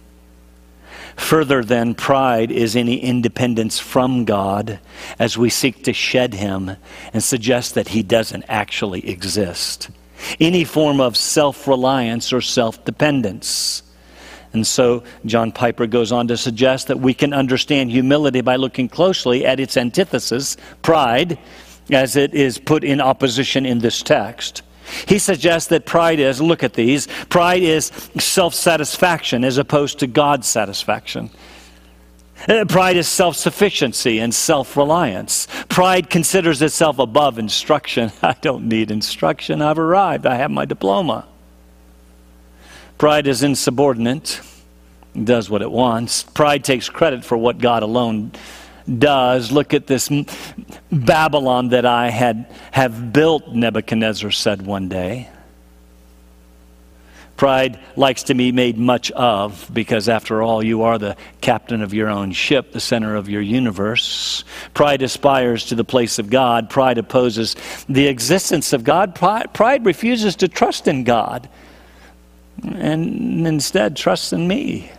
Further 1.17 1.63
than 1.63 1.93
pride 1.95 2.51
is 2.51 2.75
any 2.75 2.99
independence 2.99 3.79
from 3.79 4.23
God 4.23 4.79
as 5.19 5.37
we 5.37 5.49
seek 5.49 5.83
to 5.83 5.93
shed 5.93 6.35
him 6.35 6.77
and 7.11 7.23
suggest 7.23 7.75
that 7.75 7.89
he 7.89 8.03
doesn't 8.03 8.45
actually 8.47 9.07
exist. 9.09 9.89
Any 10.39 10.63
form 10.63 11.01
of 11.01 11.17
self 11.17 11.67
reliance 11.67 12.31
or 12.31 12.39
self 12.39 12.85
dependence. 12.85 13.83
And 14.53 14.65
so 14.65 15.03
John 15.25 15.51
Piper 15.51 15.85
goes 15.85 16.11
on 16.11 16.27
to 16.29 16.37
suggest 16.37 16.87
that 16.87 16.99
we 16.99 17.13
can 17.13 17.33
understand 17.33 17.91
humility 17.91 18.41
by 18.41 18.55
looking 18.55 18.87
closely 18.87 19.45
at 19.45 19.59
its 19.59 19.75
antithesis, 19.75 20.55
pride, 20.81 21.37
as 21.91 22.15
it 22.15 22.33
is 22.33 22.57
put 22.57 22.83
in 22.83 23.01
opposition 23.01 23.65
in 23.65 23.79
this 23.79 24.01
text. 24.01 24.61
He 25.07 25.19
suggests 25.19 25.69
that 25.69 25.85
pride 25.85 26.19
is, 26.19 26.41
look 26.41 26.63
at 26.63 26.73
these, 26.73 27.07
pride 27.29 27.63
is 27.63 27.87
self 28.19 28.53
satisfaction 28.53 29.43
as 29.43 29.57
opposed 29.57 29.99
to 29.99 30.07
God's 30.07 30.47
satisfaction. 30.47 31.29
Uh, 32.47 32.65
pride 32.65 32.97
is 32.97 33.07
self 33.07 33.35
sufficiency 33.35 34.19
and 34.19 34.33
self 34.33 34.77
reliance. 34.77 35.47
Pride 35.69 36.09
considers 36.09 36.61
itself 36.61 36.99
above 36.99 37.39
instruction. 37.39 38.11
I 38.21 38.35
don't 38.41 38.67
need 38.67 38.91
instruction. 38.91 39.61
I've 39.61 39.79
arrived. 39.79 40.25
I 40.25 40.35
have 40.35 40.51
my 40.51 40.65
diploma. 40.65 41.27
Pride 42.97 43.27
is 43.27 43.43
insubordinate, 43.43 44.41
does 45.23 45.49
what 45.49 45.61
it 45.61 45.69
wants. 45.69 46.23
Pride 46.23 46.63
takes 46.63 46.89
credit 46.89 47.23
for 47.23 47.37
what 47.37 47.59
God 47.59 47.83
alone 47.83 48.31
does. 48.87 49.51
Look 49.51 49.73
at 49.73 49.87
this 49.87 50.09
Babylon 50.91 51.69
that 51.69 51.85
I 51.85 52.09
had 52.09 52.51
have 52.71 53.13
built, 53.13 53.49
Nebuchadnezzar 53.49 54.31
said 54.31 54.65
one 54.65 54.89
day. 54.89 55.29
Pride 57.35 57.79
likes 57.95 58.23
to 58.23 58.33
be 58.33 58.51
made 58.51 58.79
much 58.79 59.11
of 59.11 59.69
because, 59.71 60.09
after 60.09 60.41
all, 60.41 60.63
you 60.63 60.81
are 60.81 60.97
the 60.97 61.15
captain 61.39 61.83
of 61.83 61.93
your 61.93 62.09
own 62.09 62.31
ship, 62.31 62.71
the 62.71 62.79
center 62.79 63.15
of 63.15 63.29
your 63.29 63.41
universe. 63.41 64.43
Pride 64.73 65.03
aspires 65.03 65.65
to 65.65 65.75
the 65.75 65.83
place 65.83 66.17
of 66.17 66.31
God. 66.31 66.67
Pride 66.67 66.97
opposes 66.97 67.55
the 67.87 68.07
existence 68.07 68.73
of 68.73 68.83
God. 68.83 69.13
Pride, 69.13 69.53
pride 69.53 69.85
refuses 69.85 70.35
to 70.37 70.47
trust 70.47 70.87
in 70.87 71.03
God 71.03 71.47
and 72.63 73.45
instead 73.45 73.95
trusts 73.95 74.33
in 74.33 74.47
me 74.47 74.91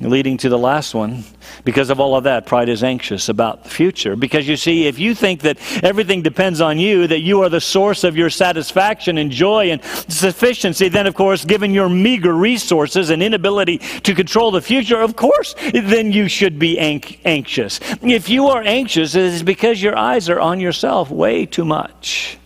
leading 0.00 0.36
to 0.38 0.48
the 0.48 0.58
last 0.58 0.94
one. 0.94 1.24
Because 1.64 1.90
of 1.90 2.00
all 2.00 2.16
of 2.16 2.24
that, 2.24 2.44
pride 2.46 2.68
is 2.68 2.84
anxious 2.84 3.28
about 3.28 3.64
the 3.64 3.70
future. 3.70 4.14
Because 4.14 4.46
you 4.46 4.56
see, 4.56 4.86
if 4.86 4.98
you 4.98 5.14
think 5.14 5.40
that 5.42 5.58
everything 5.82 6.22
depends 6.22 6.60
on 6.60 6.78
you, 6.78 7.06
that 7.06 7.20
you 7.20 7.42
are 7.42 7.48
the 7.48 7.60
source 7.60 8.04
of 8.04 8.16
your 8.16 8.28
satisfaction 8.28 9.18
and 9.18 9.30
joy 9.30 9.70
and 9.70 9.82
sufficiency, 10.08 10.88
then 10.88 11.06
of 11.06 11.14
course, 11.14 11.44
given 11.44 11.72
your 11.72 11.88
meager 11.88 12.34
resources 12.34 13.10
and 13.10 13.22
inability 13.22 13.78
to 13.78 14.14
control 14.14 14.50
the 14.50 14.60
future, 14.60 15.00
of 15.00 15.16
course, 15.16 15.54
then 15.72 16.12
you 16.12 16.28
should 16.28 16.58
be 16.58 16.78
anxious. 16.78 17.80
If 18.02 18.28
you 18.28 18.48
are 18.48 18.62
anxious, 18.62 19.14
it 19.14 19.24
is 19.24 19.42
because 19.42 19.82
your 19.82 19.96
eyes 19.96 20.28
are 20.28 20.40
on 20.40 20.60
yourself 20.60 21.10
way 21.10 21.46
too 21.46 21.64
much. 21.64 22.38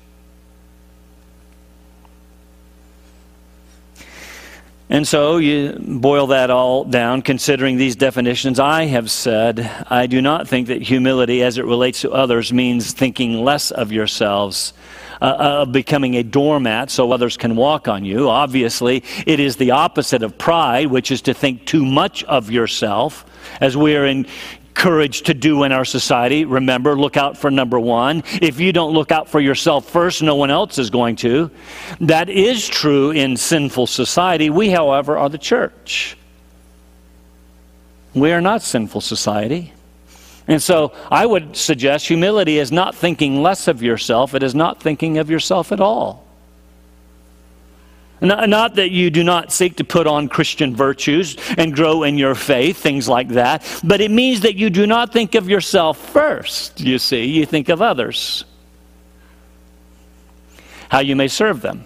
And 4.93 5.07
so 5.07 5.37
you 5.37 5.77
boil 5.79 6.27
that 6.27 6.51
all 6.51 6.83
down, 6.83 7.23
considering 7.23 7.77
these 7.77 7.95
definitions. 7.95 8.59
I 8.59 8.87
have 8.87 9.09
said, 9.09 9.61
I 9.89 10.09
do 10.09 10.21
not 10.21 10.49
think 10.49 10.67
that 10.67 10.83
humility 10.83 11.45
as 11.45 11.59
it 11.59 11.65
relates 11.65 12.01
to 12.01 12.11
others 12.11 12.53
means 12.53 12.93
thinking 12.93 13.45
less 13.45 13.71
of 13.71 13.93
yourselves. 13.93 14.73
Uh, 15.23 15.61
of 15.67 15.71
becoming 15.71 16.17
a 16.17 16.23
doormat 16.23 16.89
so 16.91 17.13
others 17.13 17.37
can 17.37 17.55
walk 17.55 17.89
on 17.89 18.07
you. 18.07 18.31
Obviously, 18.31 19.05
it 19.27 19.39
is 19.39 19.57
the 19.57 19.71
opposite 19.71 20.23
of 20.23 20.39
pride, 20.39 20.87
which 20.87 21.11
is 21.11 21.21
to 21.21 21.35
think 21.35 21.67
too 21.67 21.85
much 21.85 22.25
of 22.25 22.51
yourself, 22.51 23.27
as 23.61 23.77
we 23.77 23.95
are 23.97 24.07
in 24.07 24.27
courage 24.75 25.23
to 25.23 25.35
do 25.35 25.65
in 25.65 25.73
our 25.73 25.85
society. 25.85 26.45
Remember, 26.45 26.99
look 26.99 27.17
out 27.17 27.37
for 27.37 27.51
number 27.51 27.79
one. 27.79 28.23
If 28.41 28.61
you 28.61 28.73
don't 28.73 28.93
look 28.93 29.13
out 29.13 29.29
for 29.29 29.41
yourself 29.41 29.89
first, 29.89 30.23
no 30.23 30.37
one 30.37 30.51
else 30.51 30.79
is 30.79 30.91
going 30.91 31.17
to. 31.17 31.51
That 32.01 32.29
is 32.29 32.67
true 32.67 33.11
in 33.11 33.37
sinful 33.37 33.87
society. 33.87 34.51
We, 34.51 34.71
however, 34.71 35.19
are 35.19 35.29
the 35.29 35.39
church. 35.39 36.17
We 38.15 38.33
are 38.33 38.41
not 38.41 38.63
sinful 38.63 39.03
society. 39.03 39.73
And 40.49 40.61
so 40.61 40.93
I 41.11 41.27
would 41.27 41.57
suggest 41.57 42.09
humility 42.09 42.59
is 42.59 42.73
not 42.73 42.95
thinking 42.95 43.43
less 43.43 43.69
of 43.69 43.83
yourself, 43.83 44.35
it 44.35 44.43
is 44.43 44.55
not 44.55 44.83
thinking 44.83 45.19
of 45.19 45.31
yourself 45.31 45.71
at 45.71 45.81
all. 45.81 46.27
Not 48.21 48.75
that 48.75 48.91
you 48.91 49.11
do 49.11 49.25
not 49.25 49.51
seek 49.51 49.77
to 49.77 49.85
put 49.85 50.07
on 50.07 50.29
Christian 50.29 50.77
virtues 50.77 51.37
and 51.57 51.75
grow 51.75 52.03
in 52.03 52.19
your 52.19 52.35
faith, 52.35 52.77
things 52.77 53.09
like 53.09 53.29
that, 53.31 53.65
but 53.83 54.01
it 54.01 54.11
means 54.11 54.41
that 54.41 54.57
you 54.57 54.69
do 54.71 54.87
not 54.87 55.13
think 55.13 55.35
of 55.35 55.49
yourself 55.49 55.99
first, 55.99 56.81
you 56.81 56.99
see. 56.99 57.25
You 57.25 57.47
think 57.47 57.69
of 57.69 57.81
others. 57.81 58.45
How 60.91 60.99
you 61.01 61.17
may 61.17 61.29
serve 61.29 61.63
them, 61.63 61.85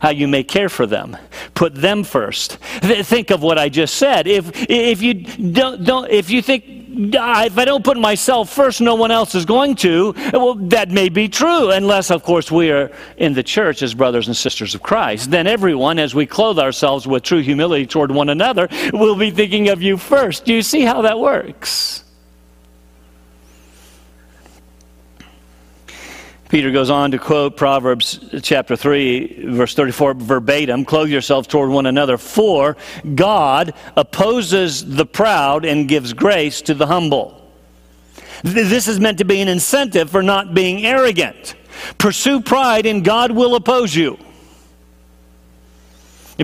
how 0.00 0.10
you 0.10 0.26
may 0.26 0.42
care 0.42 0.68
for 0.68 0.86
them. 0.86 1.16
Put 1.54 1.74
them 1.74 2.02
first. 2.02 2.56
Think 2.56 3.30
of 3.30 3.42
what 3.42 3.58
I 3.58 3.68
just 3.68 3.94
said. 3.94 4.26
If, 4.26 4.50
if, 4.68 5.02
you, 5.02 5.14
don't, 5.14 5.84
don't, 5.84 6.10
if 6.10 6.30
you 6.30 6.42
think 6.42 6.81
if 6.94 7.58
I 7.58 7.64
don't 7.64 7.84
put 7.84 7.96
myself 7.96 8.50
first, 8.50 8.80
no 8.80 8.94
one 8.94 9.10
else 9.10 9.34
is 9.34 9.44
going 9.44 9.76
to. 9.76 10.14
Well, 10.32 10.54
that 10.54 10.90
may 10.90 11.08
be 11.08 11.28
true, 11.28 11.70
unless, 11.70 12.10
of 12.10 12.22
course, 12.22 12.50
we 12.50 12.70
are 12.70 12.90
in 13.16 13.32
the 13.34 13.42
church 13.42 13.82
as 13.82 13.94
brothers 13.94 14.26
and 14.26 14.36
sisters 14.36 14.74
of 14.74 14.82
Christ. 14.82 15.30
Then 15.30 15.46
everyone, 15.46 15.98
as 15.98 16.14
we 16.14 16.26
clothe 16.26 16.58
ourselves 16.58 17.06
with 17.06 17.22
true 17.22 17.42
humility 17.42 17.86
toward 17.86 18.10
one 18.10 18.28
another, 18.28 18.68
will 18.92 19.16
be 19.16 19.30
thinking 19.30 19.68
of 19.68 19.82
you 19.82 19.96
first. 19.96 20.44
Do 20.44 20.54
you 20.54 20.62
see 20.62 20.82
how 20.82 21.02
that 21.02 21.18
works? 21.18 22.04
Peter 26.52 26.70
goes 26.70 26.90
on 26.90 27.10
to 27.10 27.18
quote 27.18 27.56
Proverbs 27.56 28.20
chapter 28.42 28.76
3, 28.76 29.46
verse 29.52 29.74
34 29.74 30.12
verbatim 30.12 30.84
Clothe 30.84 31.08
yourselves 31.08 31.48
toward 31.48 31.70
one 31.70 31.86
another, 31.86 32.18
for 32.18 32.76
God 33.14 33.72
opposes 33.96 34.84
the 34.84 35.06
proud 35.06 35.64
and 35.64 35.88
gives 35.88 36.12
grace 36.12 36.60
to 36.60 36.74
the 36.74 36.86
humble. 36.86 37.50
This 38.42 38.86
is 38.86 39.00
meant 39.00 39.16
to 39.16 39.24
be 39.24 39.40
an 39.40 39.48
incentive 39.48 40.10
for 40.10 40.22
not 40.22 40.52
being 40.52 40.84
arrogant. 40.84 41.54
Pursue 41.96 42.42
pride, 42.42 42.84
and 42.84 43.02
God 43.02 43.32
will 43.32 43.54
oppose 43.54 43.94
you. 43.94 44.18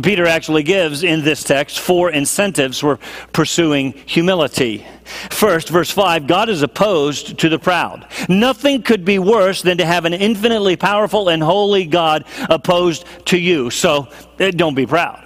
Peter 0.01 0.27
actually 0.27 0.63
gives 0.63 1.03
in 1.03 1.23
this 1.23 1.43
text 1.43 1.81
four 1.81 2.11
incentives 2.11 2.79
for 2.79 2.99
pursuing 3.33 3.93
humility. 4.07 4.87
First, 5.31 5.69
verse 5.69 5.91
5 5.91 6.27
God 6.27 6.49
is 6.49 6.63
opposed 6.63 7.39
to 7.39 7.49
the 7.49 7.59
proud. 7.59 8.07
Nothing 8.29 8.83
could 8.83 9.05
be 9.05 9.19
worse 9.19 9.63
than 9.63 9.79
to 9.79 9.87
have 9.87 10.05
an 10.05 10.15
infinitely 10.15 10.77
powerful 10.77 11.29
and 11.29 11.43
holy 11.43 11.87
God 11.87 12.25
opposed 12.51 13.05
to 13.27 13.39
you. 13.39 13.71
So 13.71 14.09
eh, 14.39 14.51
don't 14.51 14.75
be 14.75 14.87
proud. 14.87 15.25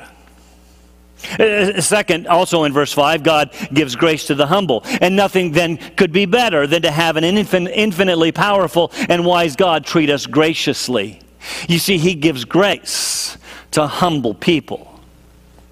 Eh, 1.39 1.81
second, 1.81 2.27
also 2.27 2.65
in 2.65 2.73
verse 2.73 2.93
5, 2.93 3.23
God 3.23 3.51
gives 3.73 3.97
grace 3.97 4.27
to 4.27 4.35
the 4.35 4.47
humble. 4.47 4.83
And 5.01 5.17
nothing 5.17 5.53
then 5.53 5.77
could 5.97 6.13
be 6.13 6.27
better 6.27 6.67
than 6.67 6.83
to 6.83 6.91
have 6.91 7.17
an 7.17 7.25
infinitely 7.25 8.33
powerful 8.33 8.93
and 9.09 9.25
wise 9.25 9.57
God 9.57 9.85
treat 9.85 10.11
us 10.11 10.27
graciously. 10.27 11.21
You 11.69 11.79
see, 11.79 11.99
He 11.99 12.15
gives 12.15 12.45
grace 12.45 13.37
to 13.73 13.87
humble 13.87 14.35
people. 14.35 14.89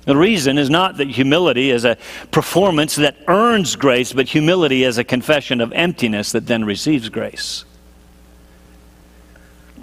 The 0.05 0.17
reason 0.17 0.59
is 0.59 0.71
not 0.71 0.97
that 0.97 1.09
humility 1.09 1.71
is 1.71 1.85
a 1.85 1.97
performance 2.31 2.97
that 2.97 3.17
earns 3.29 3.77
grace, 3.77 4.13
but 4.13 4.29
humility 4.29 4.83
is 4.83 4.99
a 4.99 5.05
confession 5.05 5.61
of 5.61 5.73
emptiness 5.73 6.33
that 6.33 6.47
then 6.47 6.65
receives 6.65 7.09
grace. 7.09 7.65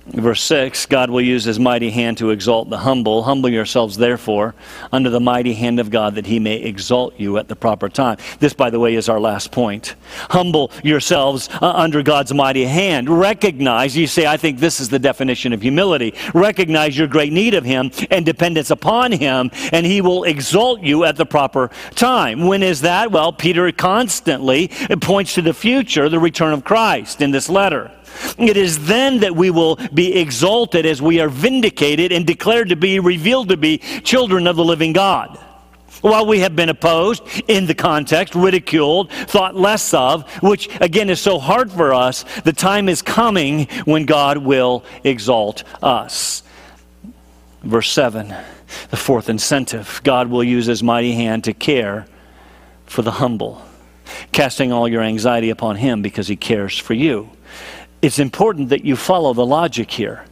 Verse 0.10 0.42
6 0.44 0.86
God 0.86 1.10
will 1.10 1.22
use 1.22 1.44
his 1.44 1.60
mighty 1.60 1.90
hand 1.90 2.18
to 2.20 2.30
exalt 2.30 2.70
the 2.70 2.78
humble. 2.78 3.24
Humble 3.24 3.50
yourselves, 3.50 3.98
therefore, 3.98 4.56
under 4.92 5.10
the 5.10 5.20
mighty 5.20 5.54
hand 5.54 5.80
of 5.80 5.90
God, 5.90 6.16
that 6.16 6.26
he 6.26 6.40
may 6.40 6.56
exalt 6.56 7.20
you 7.20 7.38
at 7.38 7.50
the 7.50 7.56
proper 7.56 7.90
time. 7.90 8.18
This, 8.40 8.54
by 8.54 8.70
the 8.70 8.80
way, 8.80 8.96
is 8.96 9.10
our 9.10 9.20
last 9.20 9.52
point. 9.52 9.96
Humble 10.30 10.72
yourselves 10.82 11.50
uh, 11.62 11.72
under 11.74 12.04
God's 12.04 12.34
mighty 12.34 12.64
hand. 12.64 13.10
Recognize, 13.10 13.98
you 13.98 14.08
say, 14.08 14.26
I 14.26 14.38
think 14.38 14.60
this 14.60 14.80
is 14.80 14.88
the 14.88 15.00
definition 15.00 15.52
of 15.52 15.62
humility. 15.62 16.14
Recognize 16.34 16.98
your 16.98 17.08
great 17.08 17.34
need 17.34 17.54
of 17.54 17.66
him 17.66 17.92
and 18.10 18.26
dependence 18.26 18.72
upon 18.72 19.12
him, 19.12 19.52
and 19.74 19.86
he 19.86 20.00
will 20.00 20.24
exalt 20.24 20.82
you 20.82 21.04
at 21.04 21.18
the 21.18 21.26
proper 21.26 21.70
time. 21.96 22.48
When 22.48 22.64
is 22.64 22.82
that? 22.82 23.12
Well, 23.12 23.34
Peter 23.34 23.70
constantly 23.74 24.70
points 25.02 25.34
to 25.36 25.42
the 25.42 25.54
future, 25.54 26.08
the 26.08 26.20
return 26.20 26.54
of 26.54 26.64
Christ 26.64 27.22
in 27.22 27.32
this 27.32 27.50
letter. 27.50 27.92
It 28.38 28.58
is 28.58 28.86
then 28.86 29.20
that 29.20 29.36
we 29.36 29.50
will 29.50 29.78
be 29.94 30.16
exalted 30.18 30.86
as 30.86 31.02
we 31.02 31.20
are 31.20 31.30
vindicated 31.30 32.12
and 32.12 32.26
declared 32.26 32.70
to 32.70 32.76
be, 32.76 33.00
revealed 33.00 33.50
to 33.50 33.58
be 33.58 33.78
children 33.78 34.48
of 34.48 34.56
the 34.56 34.66
living 34.66 34.94
God. 34.94 35.40
While 36.02 36.28
we 36.28 36.40
have 36.40 36.56
been 36.56 36.70
opposed 36.70 37.24
in 37.48 37.66
the 37.66 37.74
context, 37.74 38.36
ridiculed, 38.36 39.12
thought 39.12 39.56
less 39.56 39.94
of, 39.94 40.30
which 40.44 40.70
again 40.80 41.10
is 41.10 41.20
so 41.20 41.40
hard 41.40 41.72
for 41.72 41.94
us, 41.94 42.24
the 42.42 42.54
time 42.54 42.88
is 42.88 43.02
coming 43.02 43.66
when 43.86 44.06
God 44.06 44.38
will 44.38 44.84
exalt 45.04 45.64
us. 45.82 46.44
Verse 47.64 47.92
7 47.92 48.34
The 48.90 48.98
fourth 48.98 49.30
incentive 49.30 50.02
God 50.04 50.30
will 50.30 50.44
use 50.44 50.68
his 50.68 50.84
mighty 50.84 51.14
hand 51.14 51.44
to 51.46 51.54
care 51.54 52.06
for 52.86 53.02
the 53.02 53.12
humble, 53.12 53.62
casting 54.32 54.72
all 54.72 54.88
your 54.88 55.02
anxiety 55.02 55.50
upon 55.50 55.78
him 55.78 56.02
because 56.02 56.28
he 56.28 56.36
cares 56.36 56.78
for 56.78 56.94
you. 56.94 57.30
It's 58.02 58.20
important 58.20 58.70
that 58.70 58.86
you 58.86 58.96
follow 58.96 59.34
the 59.34 59.46
logic 59.46 59.92
here 59.92 60.26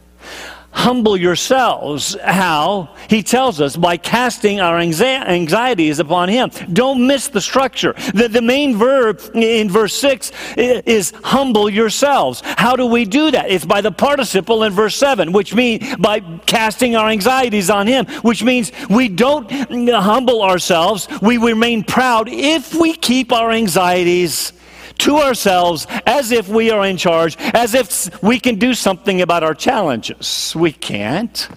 humble 0.76 1.16
yourselves. 1.16 2.16
How? 2.22 2.90
He 3.08 3.22
tells 3.22 3.60
us 3.60 3.76
by 3.76 3.96
casting 3.96 4.60
our 4.60 4.78
anxieties 4.78 5.98
upon 5.98 6.28
Him. 6.28 6.50
Don't 6.72 7.06
miss 7.06 7.28
the 7.28 7.40
structure. 7.40 7.94
The, 8.14 8.28
the 8.28 8.42
main 8.42 8.76
verb 8.76 9.20
in 9.34 9.70
verse 9.70 9.94
6 9.94 10.32
is 10.56 11.12
humble 11.24 11.70
yourselves. 11.70 12.42
How 12.44 12.76
do 12.76 12.86
we 12.86 13.06
do 13.06 13.30
that? 13.30 13.50
It's 13.50 13.64
by 13.64 13.80
the 13.80 13.90
participle 13.90 14.64
in 14.64 14.72
verse 14.72 14.94
7, 14.96 15.32
which 15.32 15.54
means 15.54 15.96
by 15.96 16.20
casting 16.44 16.94
our 16.94 17.08
anxieties 17.08 17.70
on 17.70 17.86
Him, 17.86 18.06
which 18.22 18.44
means 18.44 18.70
we 18.90 19.08
don't 19.08 19.50
humble 19.50 20.42
ourselves. 20.42 21.08
We 21.22 21.38
remain 21.38 21.84
proud 21.84 22.28
if 22.28 22.74
we 22.74 22.94
keep 22.94 23.32
our 23.32 23.50
anxieties 23.50 24.52
to 24.98 25.16
ourselves 25.16 25.86
as 26.06 26.32
if 26.32 26.48
we 26.48 26.70
are 26.70 26.86
in 26.86 26.96
charge, 26.96 27.36
as 27.38 27.74
if 27.74 28.22
we 28.22 28.40
can 28.40 28.56
do 28.56 28.74
something 28.74 29.20
about 29.22 29.42
our 29.42 29.54
challenges. 29.54 30.54
We 30.56 30.72
can't. 30.72 31.48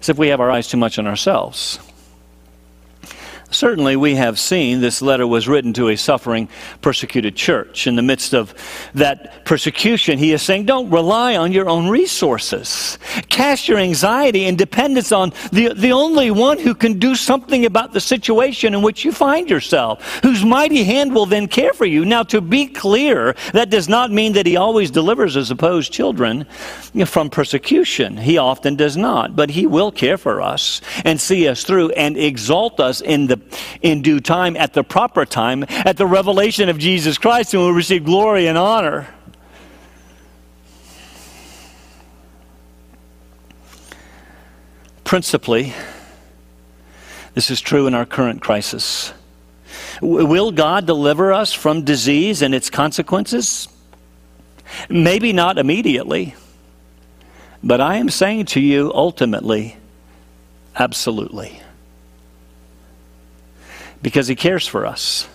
As 0.00 0.08
if 0.08 0.18
we 0.18 0.28
have 0.28 0.40
our 0.40 0.50
eyes 0.50 0.68
too 0.68 0.78
much 0.78 0.98
on 0.98 1.06
ourselves. 1.06 1.78
Certainly, 3.50 3.96
we 3.96 4.14
have 4.14 4.38
seen 4.38 4.80
this 4.80 5.02
letter 5.02 5.26
was 5.26 5.48
written 5.48 5.72
to 5.72 5.88
a 5.88 5.96
suffering, 5.96 6.48
persecuted 6.82 7.34
church. 7.34 7.88
In 7.88 7.96
the 7.96 8.02
midst 8.02 8.32
of 8.32 8.54
that 8.94 9.44
persecution, 9.44 10.18
he 10.18 10.32
is 10.32 10.40
saying, 10.40 10.66
Don't 10.66 10.88
rely 10.88 11.36
on 11.36 11.50
your 11.50 11.68
own 11.68 11.88
resources. 11.88 12.98
Cast 13.28 13.68
your 13.68 13.78
anxiety 13.78 14.44
and 14.44 14.56
dependence 14.56 15.10
on 15.10 15.32
the, 15.50 15.72
the 15.74 15.90
only 15.90 16.30
one 16.30 16.58
who 16.58 16.74
can 16.74 16.98
do 17.00 17.16
something 17.16 17.66
about 17.66 17.92
the 17.92 18.00
situation 18.00 18.72
in 18.72 18.82
which 18.82 19.04
you 19.04 19.10
find 19.10 19.50
yourself, 19.50 20.20
whose 20.22 20.44
mighty 20.44 20.84
hand 20.84 21.12
will 21.12 21.26
then 21.26 21.48
care 21.48 21.72
for 21.72 21.86
you. 21.86 22.04
Now, 22.04 22.22
to 22.24 22.40
be 22.40 22.66
clear, 22.66 23.34
that 23.52 23.70
does 23.70 23.88
not 23.88 24.12
mean 24.12 24.34
that 24.34 24.46
he 24.46 24.56
always 24.56 24.92
delivers 24.92 25.34
his 25.34 25.50
opposed 25.50 25.92
children 25.92 26.44
from 27.04 27.30
persecution. 27.30 28.16
He 28.16 28.38
often 28.38 28.76
does 28.76 28.96
not, 28.96 29.34
but 29.34 29.50
he 29.50 29.66
will 29.66 29.90
care 29.90 30.18
for 30.18 30.40
us 30.40 30.80
and 31.04 31.20
see 31.20 31.48
us 31.48 31.64
through 31.64 31.90
and 31.90 32.16
exalt 32.16 32.78
us 32.78 33.00
in 33.00 33.26
the 33.26 33.39
in 33.82 34.02
due 34.02 34.20
time, 34.20 34.56
at 34.56 34.72
the 34.74 34.84
proper 34.84 35.24
time, 35.24 35.64
at 35.68 35.96
the 35.96 36.06
revelation 36.06 36.68
of 36.68 36.78
Jesus 36.78 37.18
Christ, 37.18 37.54
and 37.54 37.62
will 37.62 37.72
receive 37.72 38.04
glory 38.04 38.46
and 38.46 38.56
honor. 38.58 39.08
Principally, 45.04 45.74
this 47.34 47.50
is 47.50 47.60
true 47.60 47.86
in 47.86 47.94
our 47.94 48.06
current 48.06 48.40
crisis. 48.42 49.12
Will 50.00 50.52
God 50.52 50.86
deliver 50.86 51.32
us 51.32 51.52
from 51.52 51.84
disease 51.84 52.42
and 52.42 52.54
its 52.54 52.70
consequences? 52.70 53.68
Maybe 54.88 55.32
not 55.32 55.58
immediately, 55.58 56.34
but 57.62 57.80
I 57.80 57.96
am 57.96 58.08
saying 58.08 58.46
to 58.46 58.60
you 58.60 58.92
ultimately, 58.94 59.76
absolutely 60.76 61.60
because 64.02 64.28
He 64.28 64.34
cares 64.34 64.66
for 64.66 64.86
us. 64.86 65.28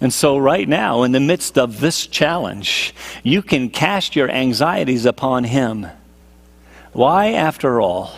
And 0.00 0.12
so, 0.12 0.36
right 0.36 0.68
now, 0.68 1.02
in 1.02 1.12
the 1.12 1.20
midst 1.20 1.56
of 1.56 1.80
this 1.80 2.06
challenge, 2.06 2.94
you 3.22 3.42
can 3.42 3.70
cast 3.70 4.16
your 4.16 4.28
anxieties 4.28 5.06
upon 5.06 5.44
Him. 5.44 5.86
Why, 6.92 7.32
after 7.32 7.80
all, 7.80 8.12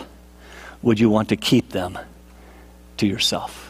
would 0.83 0.99
you 1.01 1.11
want 1.11 1.29
to 1.31 1.37
keep 1.37 1.71
them 1.71 1.99
to 2.97 3.07
yourself? 3.07 3.66